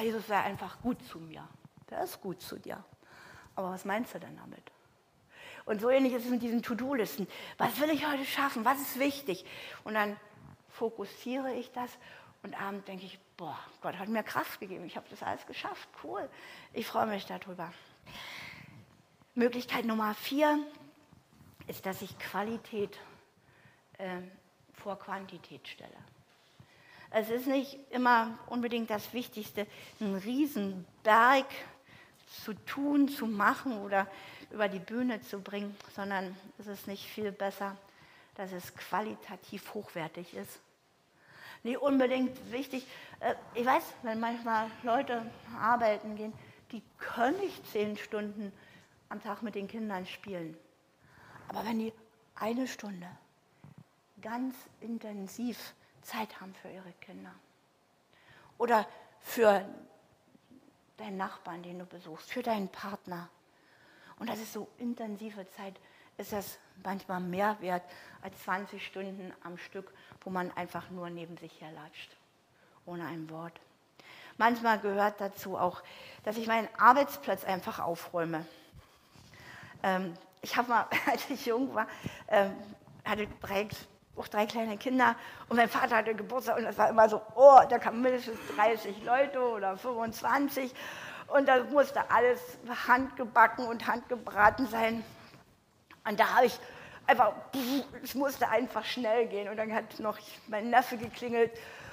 [0.00, 1.46] Jesus sei einfach gut zu mir.
[1.90, 2.82] Der ist gut zu dir.
[3.54, 4.62] Aber was meinst du denn damit?
[5.64, 7.26] Und so ähnlich ist es mit diesen To-Do-Listen.
[7.56, 8.64] Was will ich heute schaffen?
[8.64, 9.44] Was ist wichtig?
[9.84, 10.16] Und dann
[10.70, 11.90] fokussiere ich das
[12.42, 14.84] und abends denke ich, boah, Gott hat mir Kraft gegeben.
[14.84, 15.88] Ich habe das alles geschafft.
[16.02, 16.28] Cool.
[16.72, 17.72] Ich freue mich darüber.
[19.34, 20.58] Möglichkeit Nummer vier
[21.66, 22.98] ist, dass ich Qualität
[23.98, 24.20] äh,
[24.72, 25.96] vor Quantität stelle.
[27.11, 29.66] Es ist nicht immer unbedingt das Wichtigste,
[30.00, 31.46] einen Riesenberg
[32.44, 34.06] zu tun, zu machen oder
[34.50, 37.76] über die Bühne zu bringen, sondern es ist nicht viel besser,
[38.34, 40.61] dass es qualitativ hochwertig ist.
[41.62, 42.87] Nicht unbedingt wichtig.
[43.20, 45.22] Äh, ich weiß, wenn manchmal Leute
[45.58, 46.32] arbeiten gehen,
[46.70, 48.52] die können nicht zehn Stunden
[49.08, 50.56] am Tag mit den Kindern spielen.
[51.48, 51.92] Aber wenn die
[52.34, 53.08] eine Stunde
[54.22, 57.35] ganz intensiv Zeit haben für ihre Kinder.
[58.57, 58.87] Oder
[59.20, 59.64] für
[60.96, 63.28] deinen Nachbarn, den du besuchst, für deinen Partner.
[64.18, 65.78] Und das ist so intensive Zeit,
[66.16, 67.85] ist das manchmal mehr wert
[68.22, 72.11] als 20 Stunden am Stück, wo man einfach nur neben sich herlatscht,
[72.85, 73.61] ohne ein Wort.
[74.37, 75.83] Manchmal gehört dazu auch,
[76.24, 78.46] dass ich meinen Arbeitsplatz einfach aufräume.
[79.83, 81.87] Ähm, ich habe mal, als ich jung war,
[82.28, 82.54] ähm,
[83.04, 83.68] hatte drei
[84.18, 85.16] auch drei kleine Kinder
[85.48, 89.04] und mein Vater hatte Geburtstag und das war immer so, oh, da kamen mindestens 30
[89.04, 90.74] Leute oder 25
[91.28, 92.40] und da musste alles
[92.87, 95.04] handgebacken und handgebraten sein.
[96.09, 96.59] Und da habe ich
[97.07, 97.33] einfach,
[98.02, 99.48] es musste einfach schnell gehen.
[99.48, 101.52] Und dann hat noch mein Neffe geklingelt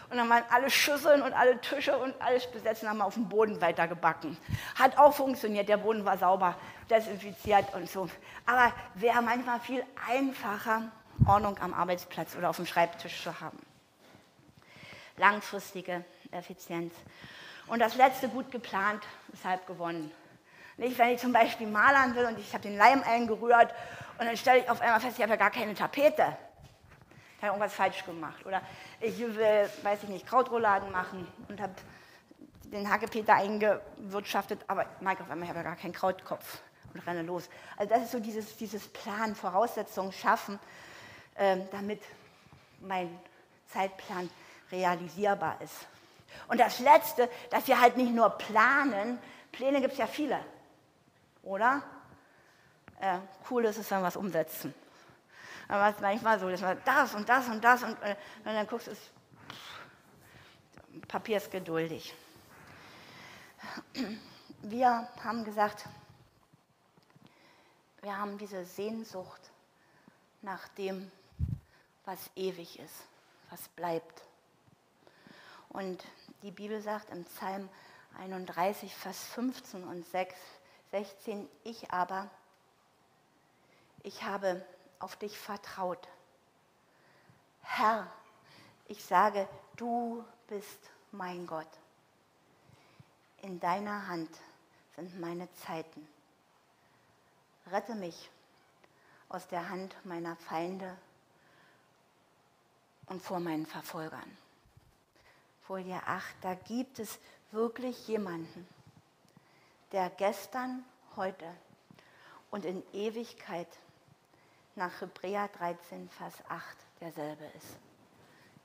[0.09, 3.27] und dann waren alle Schüsseln und alle Tische und alles besetzt und haben auf dem
[3.27, 4.38] Boden weitergebacken.
[4.75, 6.55] Hat auch funktioniert, der Boden war sauber,
[6.89, 8.07] desinfiziert und so.
[8.45, 10.83] Aber wäre manchmal viel einfacher,
[11.25, 13.60] Ordnung am Arbeitsplatz oder auf dem Schreibtisch zu haben.
[15.17, 16.93] Langfristige Effizienz.
[17.67, 20.12] Und das letzte gut geplant ist halb gewonnen.
[20.78, 23.73] Nicht, wenn ich zum Beispiel malern will und ich habe den Leim eingerührt
[24.17, 26.38] und dann stelle ich auf einmal fest, ich habe ja gar keine Tapete.
[27.38, 28.45] Ich habe irgendwas falsch gemacht.
[28.45, 28.62] Oder
[28.99, 31.73] ich will, weiß ich nicht, Krautrouladen machen und habe
[32.65, 36.60] den Hackepeter eingewirtschaftet, aber Mike auf einmal habe ja gar keinen Krautkopf
[36.93, 37.49] und renne los.
[37.78, 40.60] Also das ist so dieses, dieses Plan, Voraussetzungen schaffen,
[41.71, 42.01] damit
[42.79, 43.19] mein
[43.67, 44.29] Zeitplan
[44.71, 45.87] realisierbar ist.
[46.47, 49.19] Und das Letzte, dass wir halt nicht nur planen,
[49.51, 50.39] Pläne gibt es ja viele,
[51.43, 51.81] oder?
[52.99, 53.19] Äh,
[53.49, 54.73] cool ist es, wenn wir es umsetzen.
[55.67, 58.53] Aber es ist manchmal so, dass man das und das und das und, äh, und
[58.53, 58.95] dann guckst du,
[61.07, 62.13] Papier ist geduldig.
[64.61, 65.85] Wir haben gesagt,
[68.01, 69.41] wir haben diese Sehnsucht
[70.41, 71.11] nach dem,
[72.05, 73.03] was ewig ist,
[73.49, 74.23] was bleibt.
[75.69, 76.03] Und
[76.41, 77.69] die Bibel sagt im Psalm
[78.17, 80.35] 31, Vers 15 und 6,
[80.91, 82.29] 16, ich aber,
[84.03, 84.65] ich habe
[84.99, 86.07] auf dich vertraut.
[87.61, 88.09] Herr,
[88.87, 90.79] ich sage, du bist
[91.11, 91.67] mein Gott.
[93.41, 94.29] In deiner Hand
[94.95, 96.07] sind meine Zeiten.
[97.67, 98.29] Rette mich
[99.27, 100.95] aus der Hand meiner Feinde
[103.07, 104.37] und vor meinen Verfolgern.
[105.61, 107.19] Folie 8, da gibt es
[107.51, 108.67] wirklich jemanden,
[109.91, 110.83] der gestern,
[111.15, 111.49] heute
[112.51, 113.67] und in Ewigkeit
[114.75, 117.77] nach Hebräer 13, Vers 8 derselbe ist,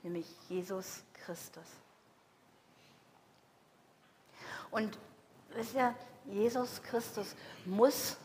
[0.03, 1.65] nämlich Jesus Christus.
[4.69, 4.97] Und
[5.49, 8.17] wisst ihr, Jesus Christus muss,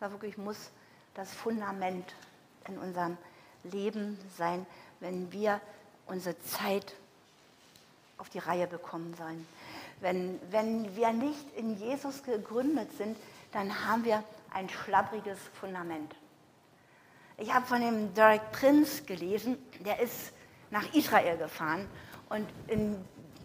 [0.00, 0.70] da wirklich muss
[1.14, 2.14] das Fundament
[2.68, 3.16] in unserem
[3.64, 4.66] Leben sein,
[5.00, 5.60] wenn wir
[6.06, 6.94] unsere Zeit
[8.18, 9.46] auf die Reihe bekommen sollen.
[10.00, 13.16] Wenn, wenn wir nicht in Jesus gegründet sind,
[13.52, 16.14] dann haben wir ein schlappriges Fundament.
[17.38, 20.32] Ich habe von dem Derek Prince gelesen, der ist
[20.70, 21.86] nach Israel gefahren
[22.30, 22.96] und in,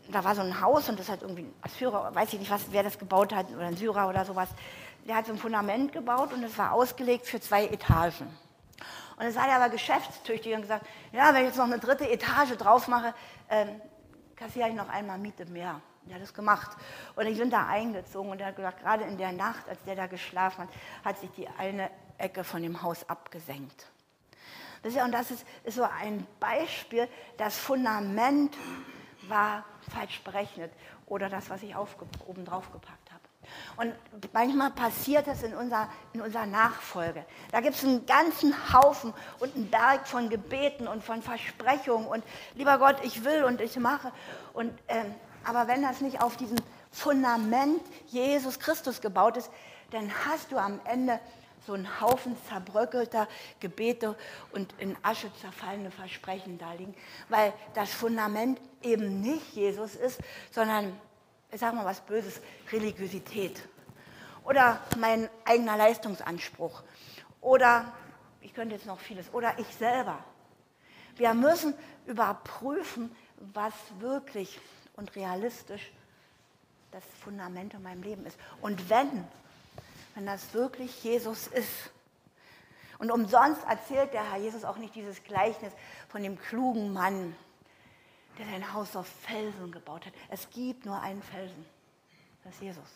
[0.09, 2.63] da war so ein Haus und das hat irgendwie ein Assyrer, weiß ich nicht, was,
[2.71, 4.49] wer das gebaut hat, oder ein Syrer oder sowas.
[5.05, 8.27] Der hat so ein Fundament gebaut und es war ausgelegt für zwei Etagen.
[9.21, 12.10] Und es war er aber geschäftstüchtig und gesagt, ja, wenn ich jetzt noch eine dritte
[12.10, 13.13] Etage drauf mache,
[13.51, 13.79] ähm,
[14.36, 15.79] kassiere ich noch einmal Miete mehr.
[16.07, 16.75] Der hat das gemacht.
[17.15, 19.95] Und ich bin da eingezogen und er hat gesagt, gerade in der Nacht, als der
[19.95, 20.69] da geschlafen hat,
[21.05, 23.91] hat sich die eine Ecke von dem Haus abgesenkt.
[24.81, 27.07] Und das ist, ist so ein Beispiel,
[27.38, 28.57] das Fundament
[29.27, 30.73] war falsch berechnet
[31.05, 33.00] oder das, was ich oben drauf gepackt habe.
[33.77, 33.93] Und
[34.33, 37.25] manchmal passiert das in unserer, in unserer Nachfolge.
[37.51, 42.23] Da gibt es einen ganzen Haufen und einen Berg von Gebeten und von Versprechungen und
[42.55, 44.11] lieber Gott, ich will und ich mache.
[44.53, 46.57] Und, ähm, aber wenn das nicht auf diesem
[46.91, 49.49] Fundament Jesus Christus gebaut ist,
[49.91, 51.19] dann hast du am Ende
[51.65, 53.27] so ein Haufen zerbröckelter
[53.59, 54.15] Gebete
[54.51, 56.95] und in Asche zerfallene Versprechen da liegen,
[57.29, 60.19] weil das Fundament eben nicht Jesus ist,
[60.51, 60.99] sondern,
[61.51, 63.61] ich sage mal was Böses, Religiosität
[64.43, 66.83] oder mein eigener Leistungsanspruch
[67.41, 67.91] oder,
[68.41, 70.23] ich könnte jetzt noch vieles, oder ich selber.
[71.15, 71.73] Wir müssen
[72.05, 73.15] überprüfen,
[73.53, 74.59] was wirklich
[74.95, 75.91] und realistisch
[76.91, 78.37] das Fundament in meinem Leben ist.
[78.61, 79.25] Und wenn
[80.15, 81.91] wenn das wirklich Jesus ist.
[82.99, 85.73] Und umsonst erzählt der Herr Jesus auch nicht dieses Gleichnis
[86.09, 87.35] von dem klugen Mann,
[88.37, 90.13] der sein Haus auf Felsen gebaut hat.
[90.29, 91.65] Es gibt nur einen Felsen,
[92.43, 92.89] das ist Jesus.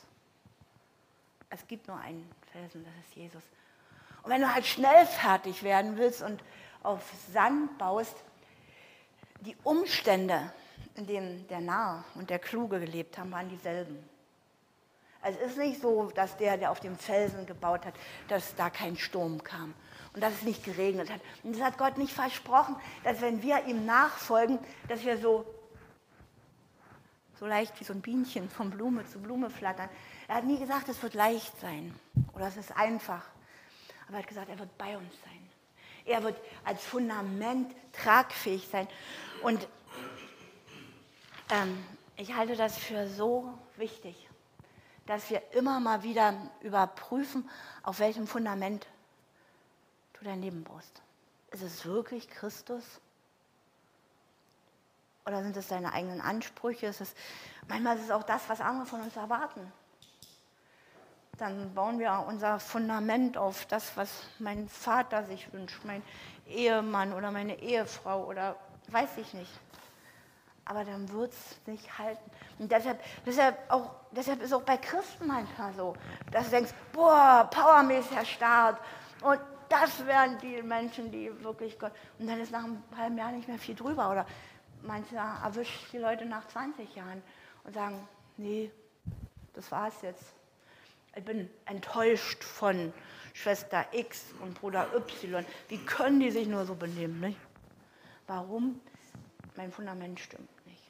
[1.49, 3.43] Es gibt nur einen Felsen, das ist Jesus.
[4.23, 6.41] Und wenn du halt schnell fertig werden willst und
[6.83, 8.15] auf Sand baust,
[9.41, 10.51] die Umstände,
[10.95, 13.97] in denen der Narr und der Kluge gelebt haben, waren dieselben.
[15.21, 17.95] Also es ist nicht so, dass der, der auf dem Felsen gebaut hat,
[18.27, 19.73] dass da kein Sturm kam
[20.15, 21.19] und dass es nicht geregnet hat.
[21.43, 25.45] Und das hat Gott nicht versprochen, dass wenn wir ihm nachfolgen, dass wir so,
[27.37, 29.89] so leicht wie so ein Bienchen von Blume zu Blume flattern.
[30.29, 31.93] Er hat nie gesagt, es wird leicht sein
[32.33, 33.25] oder es ist einfach.
[34.07, 35.49] Aber er hat gesagt, er wird bei uns sein.
[36.05, 38.87] Er wird als Fundament tragfähig sein.
[39.41, 39.67] Und
[41.49, 41.83] ähm,
[42.15, 44.15] ich halte das für so wichtig
[45.05, 47.47] dass wir immer mal wieder überprüfen,
[47.83, 48.87] auf welchem Fundament
[50.25, 51.01] dein Leben baust.
[51.51, 52.83] Ist es wirklich Christus?
[55.25, 56.87] Oder sind es deine eigenen Ansprüche?
[56.87, 57.15] Ist es,
[57.67, 59.71] manchmal ist es auch das, was andere von uns erwarten.
[61.37, 64.09] Dann bauen wir unser Fundament auf das, was
[64.39, 66.01] mein Vater sich wünscht, mein
[66.47, 68.55] Ehemann oder meine Ehefrau oder
[68.87, 69.51] weiß ich nicht.
[70.63, 72.31] Aber dann wird es nicht halten.
[72.57, 75.95] Und deshalb, deshalb, auch, deshalb ist auch bei Christen manchmal so,
[76.31, 78.79] dass du denkst, boah, powermäßiger Start.
[79.21, 81.91] Und das wären die Menschen, die wirklich Gott.
[82.19, 84.11] Und dann ist nach einem halben Jahr nicht mehr viel drüber.
[84.11, 84.25] Oder
[84.83, 87.21] manche erwischt die Leute nach 20 Jahren
[87.63, 88.71] und sagen, nee,
[89.53, 90.33] das war's jetzt.
[91.15, 92.93] Ich bin enttäuscht von
[93.33, 95.45] Schwester X und Bruder Y.
[95.69, 97.19] Wie können die sich nur so benehmen?
[97.19, 97.39] Nicht?
[98.27, 98.81] Warum?
[99.55, 100.81] Mein Fundament stimmt nicht.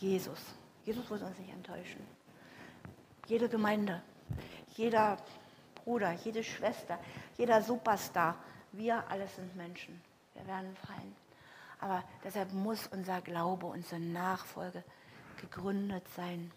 [0.00, 0.40] Jesus.
[0.84, 2.00] Jesus wird uns nicht enttäuschen.
[3.26, 4.02] Jede Gemeinde,
[4.74, 5.16] jeder
[5.84, 6.98] Bruder, jede Schwester,
[7.36, 8.36] jeder Superstar,
[8.72, 10.00] wir alles sind Menschen.
[10.34, 11.16] Wir werden fallen.
[11.80, 14.84] Aber deshalb muss unser Glaube, unsere Nachfolge
[15.40, 16.50] gegründet sein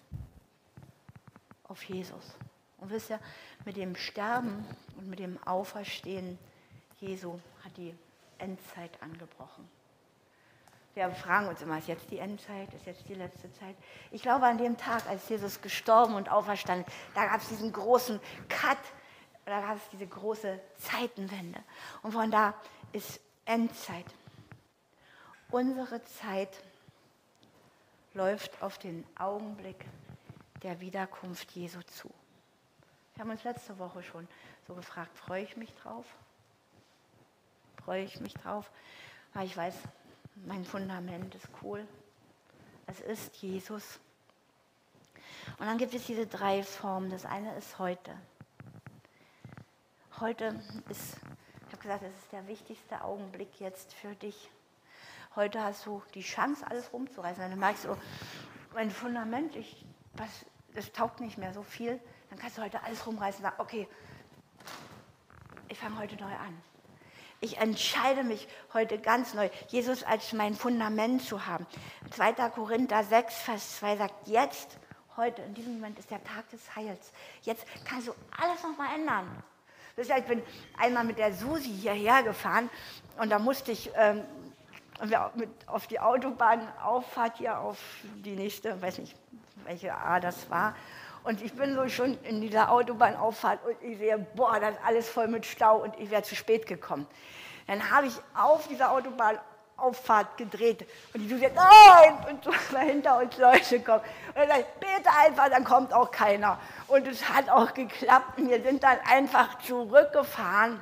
[1.68, 2.36] auf Jesus.
[2.78, 3.20] Und wisst ihr,
[3.66, 4.66] mit dem Sterben
[4.98, 6.38] und mit dem Auferstehen
[7.00, 7.96] Jesu hat die
[8.38, 9.68] Endzeit angebrochen.
[10.94, 13.76] Wir fragen uns immer, ist jetzt die Endzeit, ist jetzt die letzte Zeit?
[14.12, 18.22] Ich glaube, an dem Tag, als Jesus gestorben und auferstanden, da gab es diesen großen
[18.48, 18.78] Cut,
[19.46, 21.64] da gab es diese große Zeitenwende.
[22.02, 22.54] Und von da
[22.92, 24.06] ist Endzeit.
[25.52, 26.50] Unsere Zeit
[28.14, 29.86] läuft auf den Augenblick
[30.64, 32.10] der Wiederkunft Jesu zu.
[33.14, 34.28] Wir haben uns letzte Woche schon
[34.68, 36.06] so gefragt, freue ich mich drauf?
[37.84, 38.72] Freue ich mich drauf?
[39.34, 39.76] Weil ich weiß,
[40.48, 41.88] mein Fundament ist cool.
[42.88, 44.00] Es ist Jesus.
[45.60, 47.10] Und dann gibt es diese drei Formen.
[47.10, 48.12] Das eine ist heute.
[50.22, 50.58] Heute
[50.90, 51.18] ist,
[51.68, 54.50] ich habe gesagt, es ist der wichtigste Augenblick jetzt für dich.
[55.36, 57.44] Heute hast du die Chance, alles rumzureißen.
[57.44, 57.98] Wenn du merkst, so,
[58.74, 60.30] mein Fundament, ich, was,
[60.74, 62.00] das taugt nicht mehr so viel,
[62.30, 63.90] dann kannst du heute alles rumreißen und sagen, okay,
[65.68, 66.62] ich fange heute neu an.
[67.42, 71.68] Ich entscheide mich heute ganz neu, Jesus als mein Fundament zu haben.
[72.12, 72.32] 2.
[72.52, 74.78] Korinther 6, Vers 2 sagt, jetzt,
[75.18, 77.12] heute, in diesem Moment ist der Tag des Heils.
[77.42, 79.44] Jetzt kannst du alles nochmal ändern.
[79.98, 80.44] Ich bin
[80.78, 82.70] einmal mit der Susi hierher gefahren
[83.18, 84.24] und da musste ich ähm,
[85.68, 87.78] auf die Autobahnauffahrt hier auf
[88.18, 89.16] die nächste, weiß nicht,
[89.64, 90.76] welche A das war.
[91.24, 95.10] Und ich bin so schon in dieser Autobahnauffahrt und ich sehe, boah, das ist alles
[95.10, 97.08] voll mit Stau und ich wäre zu spät gekommen.
[97.66, 98.92] Dann habe ich auf dieser
[99.78, 104.02] Autobahnauffahrt gedreht und die sagt, nein, und so hinter uns Leute kommen.
[104.34, 106.60] Und sage ich, bitte einfach, dann kommt auch keiner.
[106.88, 110.82] Und es hat auch geklappt und wir sind dann einfach zurückgefahren.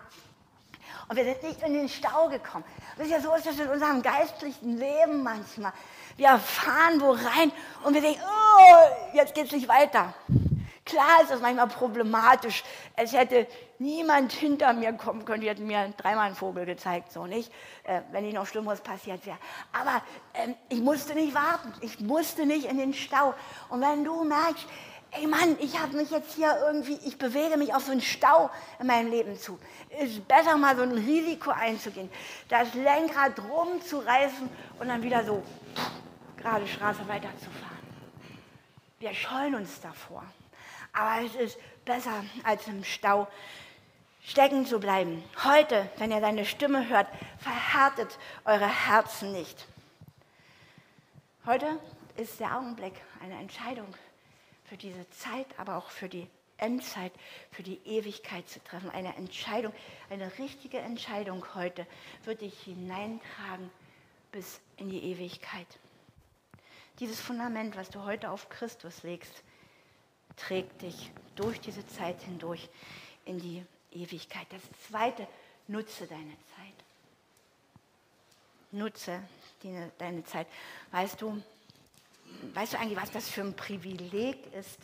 [1.10, 2.64] Und wir sind nicht in den Stau gekommen.
[2.98, 5.74] Wisst ihr, so ist es in unserem geistlichen Leben manchmal.
[6.16, 7.52] Wir fahren wo rein
[7.84, 10.14] und wir denken, oh, jetzt geht es nicht weiter.
[10.86, 12.64] Klar ist das manchmal problematisch.
[12.98, 13.48] Es hätte
[13.80, 15.42] niemand hinter mir kommen können.
[15.42, 17.52] Die hätten mir dreimal einen Vogel gezeigt, so nicht,
[17.84, 19.38] äh, wenn nicht noch Schlimmeres passiert wäre.
[19.72, 20.02] Aber
[20.34, 21.74] äh, ich musste nicht warten.
[21.80, 23.34] Ich musste nicht in den Stau.
[23.70, 24.68] Und wenn du merkst,
[25.12, 28.50] ey Mann, ich habe mich jetzt hier irgendwie, ich bewege mich auf so einen Stau
[28.80, 29.58] in meinem Leben zu.
[30.02, 32.10] Ist besser mal so ein Risiko einzugehen,
[32.50, 35.44] das Lenkrad rumzureißen und dann wieder so
[36.36, 37.78] gerade Straße weiterzufahren.
[39.00, 40.24] Wir scheuen uns davor.
[40.94, 43.28] Aber es ist besser, als im Stau
[44.24, 45.24] stecken zu bleiben.
[45.44, 47.08] Heute, wenn ihr seine Stimme hört,
[47.40, 49.68] verhärtet eure Herzen nicht.
[51.46, 51.80] Heute
[52.16, 53.88] ist der Augenblick einer Entscheidung
[54.66, 56.28] für diese Zeit, aber auch für die
[56.58, 57.12] Endzeit,
[57.52, 58.90] für die Ewigkeit zu treffen.
[58.92, 59.74] Eine Entscheidung,
[60.10, 61.86] eine richtige Entscheidung heute
[62.24, 63.70] wird dich hineintragen
[64.32, 65.68] bis in die Ewigkeit.
[67.00, 69.44] Dieses Fundament, was du heute auf Christus legst,
[70.36, 72.70] trägt dich durch diese Zeit hindurch
[73.26, 74.48] in die Ewigkeit.
[74.50, 75.28] Das zweite,
[75.68, 76.74] nutze deine Zeit.
[78.72, 79.22] Nutze
[79.62, 80.48] die, deine Zeit.
[80.92, 81.42] Weißt du,
[82.54, 84.80] weißt du eigentlich, was das für ein Privileg ist,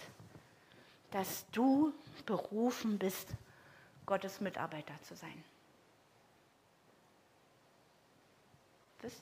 [1.11, 1.93] dass du
[2.25, 3.29] berufen bist,
[4.05, 5.43] Gottes Mitarbeiter zu sein?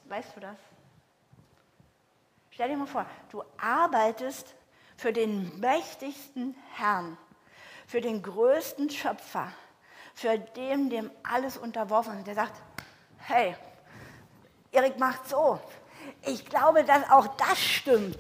[0.06, 0.58] Weißt du das?
[2.52, 4.56] Stell dir mal vor, du arbeitest
[4.98, 7.18] für den mächtigsten Herrn,
[7.86, 9.52] für den größten Schöpfer,
[10.14, 12.28] für den, dem alles unterworfen ist.
[12.28, 12.62] Der sagt,
[13.20, 13.56] hey,
[14.72, 15.60] Erik macht so.
[16.24, 18.20] Ich glaube, dass auch das stimmt.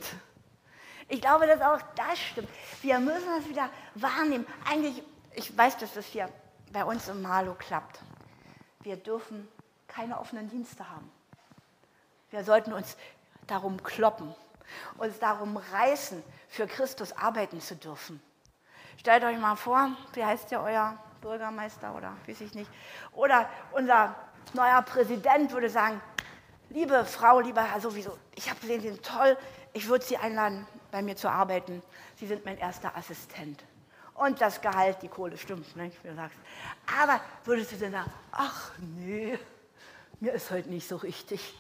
[1.09, 2.49] Ich glaube, dass auch das stimmt.
[2.82, 4.45] Wir müssen das wieder wahrnehmen.
[4.69, 5.01] Eigentlich,
[5.34, 6.30] ich weiß, dass das hier
[6.71, 7.99] bei uns im Malo klappt.
[8.82, 9.47] wir dürfen
[9.88, 11.09] keine offenen Dienste haben.
[12.30, 12.97] Wir sollten uns
[13.47, 14.34] darum kloppen,
[14.97, 18.22] uns darum reißen, für Christus arbeiten zu dürfen.
[18.97, 22.70] Stellt euch mal vor, wie heißt ja euer Bürgermeister oder weiß ich nicht.
[23.13, 24.15] Oder unser
[24.53, 26.01] neuer Präsident würde sagen,
[26.70, 29.38] liebe Frau, lieber Herr, sowieso, ich habe gesehen, Sie sind toll,
[29.74, 31.84] ich würde Sie einladen, bei mir zu arbeiten.
[32.15, 33.63] Sie sind mein erster Assistent.
[34.13, 36.38] Und das Gehalt, die Kohle stimmt, ne, wie du sagst.
[36.99, 39.38] Aber würdest du denn sagen, ach nee,
[40.20, 41.53] mir ist heute nicht so richtig.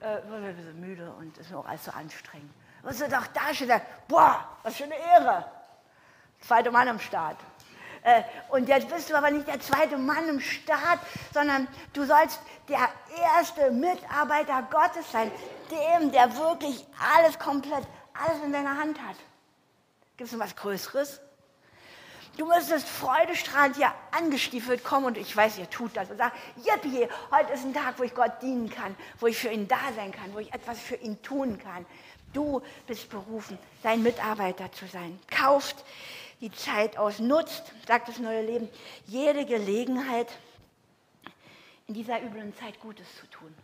[0.00, 2.52] Äh, ein bisschen müde und ist mir auch alles so anstrengend.
[2.82, 5.44] Und du doch da schon sagen, boah, was für eine Ehre.
[6.40, 7.38] Zweiter Mann am Start.
[8.02, 11.00] Äh, und jetzt bist du aber nicht der zweite Mann im Staat,
[11.32, 12.88] sondern du sollst der
[13.20, 15.30] erste Mitarbeiter Gottes sein,
[15.70, 16.86] dem, der wirklich
[17.16, 19.16] alles komplett, alles in deiner Hand hat.
[20.16, 21.20] Gibt es noch was Größeres?
[22.36, 27.08] Du müsstest freudestrahlend hier angestiefelt kommen und ich weiß, ihr tut das und sagt, yippie,
[27.30, 30.12] heute ist ein Tag, wo ich Gott dienen kann, wo ich für ihn da sein
[30.12, 31.86] kann, wo ich etwas für ihn tun kann.
[32.34, 35.18] Du bist berufen, sein Mitarbeiter zu sein.
[35.30, 35.82] Kauft
[36.42, 38.68] die Zeit aus, nutzt, sagt das neue Leben,
[39.06, 40.28] jede Gelegenheit,
[41.86, 43.54] in dieser üblen Zeit Gutes zu tun.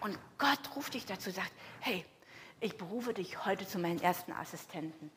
[0.00, 2.04] Und Gott ruft dich dazu, sagt, hey,
[2.60, 5.10] ich berufe dich heute zu meinen ersten Assistenten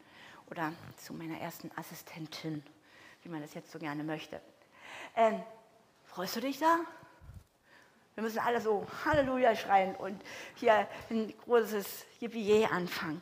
[0.54, 2.64] oder zu meiner ersten Assistentin,
[3.24, 4.40] wie man das jetzt so gerne möchte.
[5.16, 5.42] Ähm,
[6.06, 6.78] freust du dich da?
[8.14, 10.22] Wir müssen alle so Halleluja schreien und
[10.54, 13.20] hier ein großes Yippie anfangen.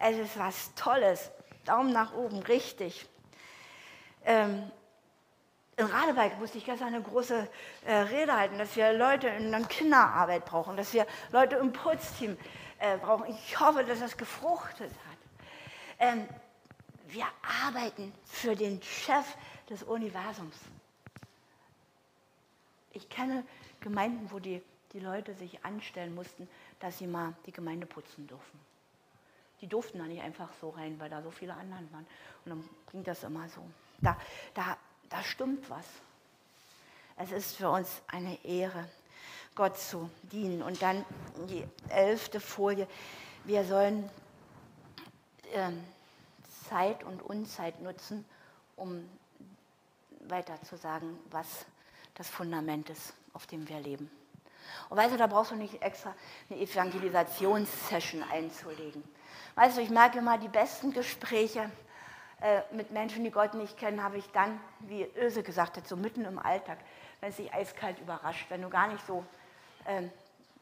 [0.00, 1.30] Es ist was Tolles.
[1.66, 3.08] Daumen nach oben, richtig.
[4.24, 4.72] Ähm,
[5.76, 7.48] in Radebeck musste ich gestern eine große
[7.86, 12.36] äh, Rede halten, dass wir Leute in der Kinderarbeit brauchen, dass wir Leute im Putzteam
[12.80, 13.26] äh, brauchen.
[13.26, 15.09] Ich hoffe, dass das gefruchtet hat.
[16.00, 16.26] Ähm,
[17.08, 19.26] wir arbeiten für den Chef
[19.68, 20.56] des Universums.
[22.92, 23.44] Ich kenne
[23.80, 26.48] Gemeinden, wo die, die Leute sich anstellen mussten,
[26.80, 28.60] dass sie mal die Gemeinde putzen dürfen.
[29.60, 32.06] Die durften da nicht einfach so rein, weil da so viele anderen waren.
[32.44, 33.60] Und dann ging das immer so.
[34.00, 34.18] Da,
[34.54, 34.78] da,
[35.10, 35.84] da stimmt was.
[37.16, 38.88] Es ist für uns eine Ehre,
[39.54, 40.62] Gott zu dienen.
[40.62, 41.04] Und dann
[41.48, 42.88] die elfte Folie.
[43.44, 44.08] Wir sollen
[46.68, 48.24] Zeit und Unzeit nutzen,
[48.76, 49.08] um
[50.28, 51.66] weiter zu sagen, was
[52.14, 54.10] das Fundament ist, auf dem wir leben.
[54.88, 56.14] Und weißt du, da brauchst du nicht extra
[56.48, 59.02] eine Evangelisationssession einzulegen.
[59.54, 61.70] Weißt du, ich merke immer, die besten Gespräche
[62.40, 65.96] äh, mit Menschen, die Gott nicht kennen, habe ich dann, wie Öse gesagt hat, so
[65.96, 66.78] mitten im Alltag,
[67.20, 69.24] wenn es dich eiskalt überrascht, wenn du gar nicht so
[69.84, 70.02] äh,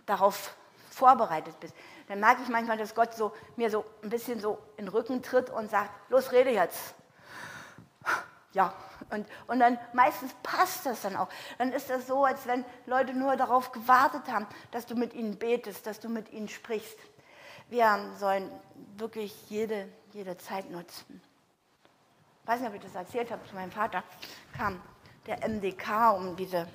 [0.06, 0.56] darauf
[0.98, 1.74] vorbereitet bist,
[2.08, 5.22] dann merke ich manchmal, dass Gott so, mir so ein bisschen so in den Rücken
[5.22, 6.94] tritt und sagt, los, rede jetzt.
[8.52, 8.72] Ja,
[9.10, 11.28] und, und dann meistens passt das dann auch.
[11.58, 15.38] Dann ist das so, als wenn Leute nur darauf gewartet haben, dass du mit ihnen
[15.38, 16.98] betest, dass du mit ihnen sprichst.
[17.68, 18.50] Wir sollen
[18.96, 21.22] wirklich jede, jede Zeit nutzen.
[22.42, 24.02] Ich weiß nicht, ob ich das erzählt habe, zu meinem Vater
[24.56, 24.80] kam
[25.26, 26.66] der MDK, um diese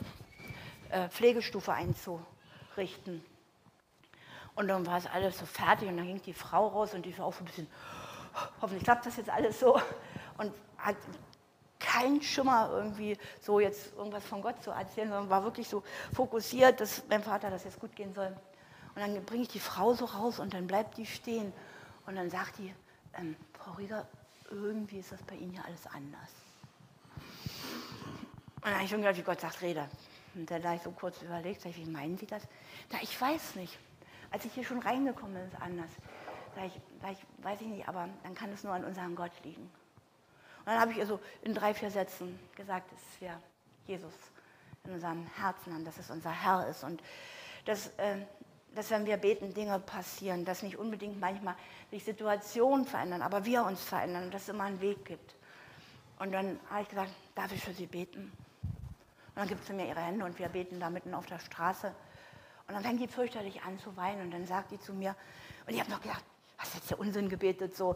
[0.91, 3.25] äh, Pflegestufe einzurichten.
[4.55, 7.17] Und dann war es alles so fertig und dann ging die Frau raus und die
[7.17, 7.67] war auch so ein bisschen,
[8.61, 9.79] hoffentlich klappt das jetzt alles so.
[10.37, 10.95] Und hat
[11.79, 15.83] keinen Schimmer irgendwie so jetzt irgendwas von Gott zu erzählen, sondern war wirklich so
[16.13, 18.35] fokussiert, dass meinem Vater das jetzt gut gehen soll.
[18.95, 21.51] Und dann bringe ich die Frau so raus und dann bleibt die stehen.
[22.05, 22.73] Und dann sagt die,
[23.17, 24.07] ähm, Frau Rieger,
[24.49, 26.29] irgendwie ist das bei Ihnen ja alles anders.
[28.55, 29.89] Und dann habe ich schon gedacht, wie Gott sagt, rede.
[30.35, 32.43] Und dann habe ich so kurz überlegt, wie meinen Sie das?
[32.91, 33.77] Na, ich weiß nicht.
[34.33, 35.89] Als ich hier schon reingekommen bin, ist es anders.
[36.55, 39.31] Sag ich, sag ich, weiß ich nicht, aber dann kann es nur an unserem Gott
[39.43, 39.61] liegen.
[39.61, 43.39] Und dann habe ich ihr so in drei, vier Sätzen gesagt, dass wir
[43.85, 44.13] Jesus
[44.85, 47.03] in unserem Herzen haben, dass es unser Herr ist und
[47.65, 48.17] dass, äh,
[48.73, 51.55] dass wenn wir beten, Dinge passieren, dass nicht unbedingt manchmal
[51.91, 55.35] sich Situationen verändern, aber wir uns verändern und dass es immer einen Weg gibt.
[56.17, 58.31] Und dann habe ich gesagt, darf ich für Sie beten?
[58.63, 61.93] Und dann gibt sie mir ihre Hände und wir beten da mitten auf der Straße.
[62.73, 65.15] Und dann fängt die fürchterlich an zu weinen und dann sagt die zu mir,
[65.67, 66.23] und ich habe noch gedacht,
[66.57, 67.95] was ist jetzt der Unsinn gebetet so,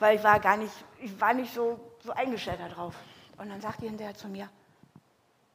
[0.00, 2.96] weil ich war gar nicht, ich war nicht so, so eingestellt darauf.
[3.36, 4.50] Und dann sagt die hinterher zu mir,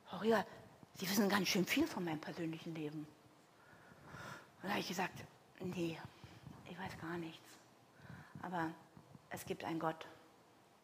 [0.05, 2.99] Frau Sie wissen ganz schön viel von meinem persönlichen Leben.
[4.61, 5.19] Und da habe ich gesagt,
[5.59, 5.99] nee,
[6.69, 7.45] ich weiß gar nichts.
[8.41, 8.69] Aber
[9.31, 10.05] es gibt einen Gott,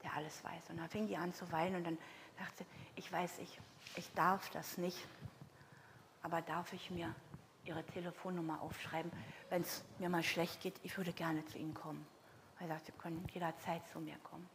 [0.03, 0.71] der alles weiß.
[0.71, 1.97] Und dann fing die an zu weinen und dann
[2.37, 2.65] sagte sie,
[2.97, 3.61] ich weiß, ich,
[3.95, 5.07] ich darf das nicht,
[6.21, 7.15] aber darf ich mir
[7.67, 9.11] Ihre Telefonnummer aufschreiben.
[9.49, 12.05] Wenn es mir mal schlecht geht, ich würde gerne zu Ihnen kommen.
[12.59, 14.49] Er sagt, Sie können jederzeit zu mir kommen.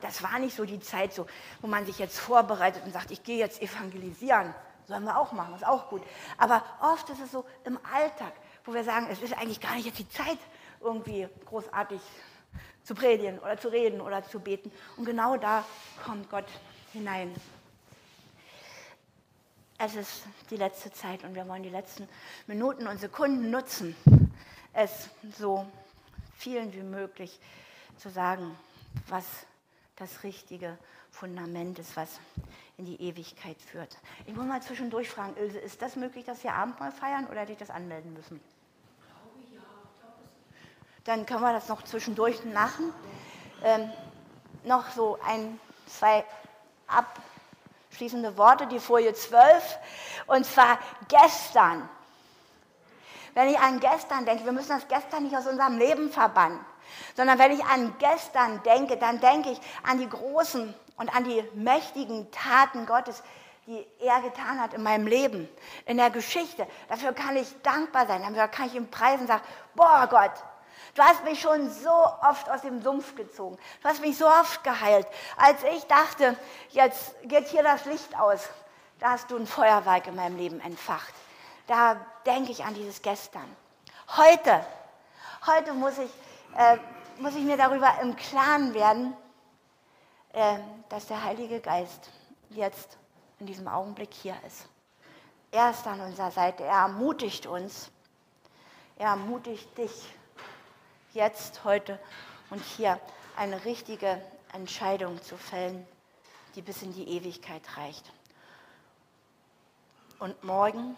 [0.00, 1.26] Das war nicht so die Zeit, so,
[1.60, 4.54] wo man sich jetzt vorbereitet und sagt, ich gehe jetzt evangelisieren.
[4.86, 6.02] sollen wir auch machen, ist auch gut.
[6.36, 8.32] Aber oft ist es so im Alltag,
[8.64, 10.38] wo wir sagen, es ist eigentlich gar nicht jetzt die Zeit,
[10.80, 12.00] irgendwie großartig
[12.82, 14.72] zu predigen oder zu reden oder zu beten.
[14.96, 15.64] Und genau da
[16.04, 16.46] kommt Gott
[16.92, 17.32] hinein.
[19.84, 22.08] Es ist die letzte Zeit und wir wollen die letzten
[22.46, 23.96] Minuten und Sekunden nutzen,
[24.72, 25.66] es so
[26.36, 27.40] vielen wie möglich
[27.96, 28.56] zu sagen,
[29.08, 29.24] was
[29.96, 30.78] das richtige
[31.10, 32.20] Fundament ist, was
[32.78, 33.98] in die Ewigkeit führt.
[34.26, 37.50] Ich muss mal zwischendurch fragen, Ilse, ist das möglich, dass wir Abendmahl feiern oder hätte
[37.50, 38.40] ich das anmelden müssen?
[41.02, 42.92] Dann können wir das noch zwischendurch machen.
[43.64, 43.90] Ähm,
[44.62, 45.58] noch so ein,
[45.88, 46.24] zwei
[47.92, 49.78] abschließende Worte, die Folie 12.
[50.26, 50.78] Und zwar
[51.08, 51.88] gestern.
[53.34, 56.58] Wenn ich an gestern denke, wir müssen das gestern nicht aus unserem Leben verbannen,
[57.16, 61.42] sondern wenn ich an gestern denke, dann denke ich an die großen und an die
[61.54, 63.22] mächtigen Taten Gottes,
[63.66, 65.48] die er getan hat in meinem Leben,
[65.86, 66.66] in der Geschichte.
[66.88, 70.32] Dafür kann ich dankbar sein, dafür kann ich ihm preisen und sagen, boah Gott,
[70.94, 73.56] Du hast mich schon so oft aus dem Sumpf gezogen.
[73.82, 75.06] Du hast mich so oft geheilt.
[75.36, 76.36] Als ich dachte,
[76.70, 78.48] jetzt geht hier das Licht aus,
[78.98, 81.14] da hast du ein Feuerwerk in meinem Leben entfacht.
[81.66, 83.56] Da denke ich an dieses Gestern.
[84.16, 84.64] Heute,
[85.46, 86.10] heute muss ich,
[86.56, 86.76] äh,
[87.18, 89.16] muss ich mir darüber im Klaren werden,
[90.32, 90.58] äh,
[90.88, 92.10] dass der Heilige Geist
[92.50, 92.98] jetzt
[93.38, 94.66] in diesem Augenblick hier ist.
[95.50, 96.64] Er ist an unserer Seite.
[96.64, 97.90] Er ermutigt uns.
[98.96, 100.14] Er ermutigt dich
[101.14, 101.98] jetzt, heute
[102.50, 103.00] und hier
[103.36, 104.20] eine richtige
[104.52, 105.86] Entscheidung zu fällen,
[106.54, 108.12] die bis in die Ewigkeit reicht.
[110.18, 110.96] Und morgen,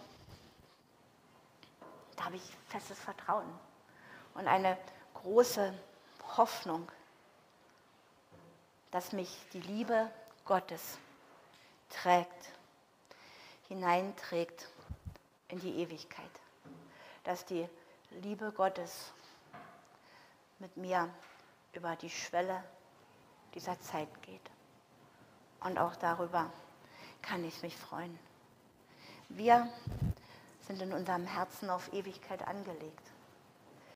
[2.16, 3.46] da habe ich festes Vertrauen
[4.34, 4.76] und eine
[5.14, 5.72] große
[6.36, 6.90] Hoffnung,
[8.90, 10.10] dass mich die Liebe
[10.44, 10.98] Gottes
[11.88, 12.50] trägt,
[13.68, 14.68] hineinträgt
[15.48, 16.30] in die Ewigkeit.
[17.24, 17.68] Dass die
[18.10, 19.12] Liebe Gottes
[20.58, 21.08] mit mir
[21.72, 22.62] über die Schwelle
[23.54, 24.50] dieser Zeit geht.
[25.60, 26.50] Und auch darüber
[27.22, 28.18] kann ich mich freuen.
[29.28, 29.68] Wir
[30.60, 33.13] sind in unserem Herzen auf Ewigkeit angelegt.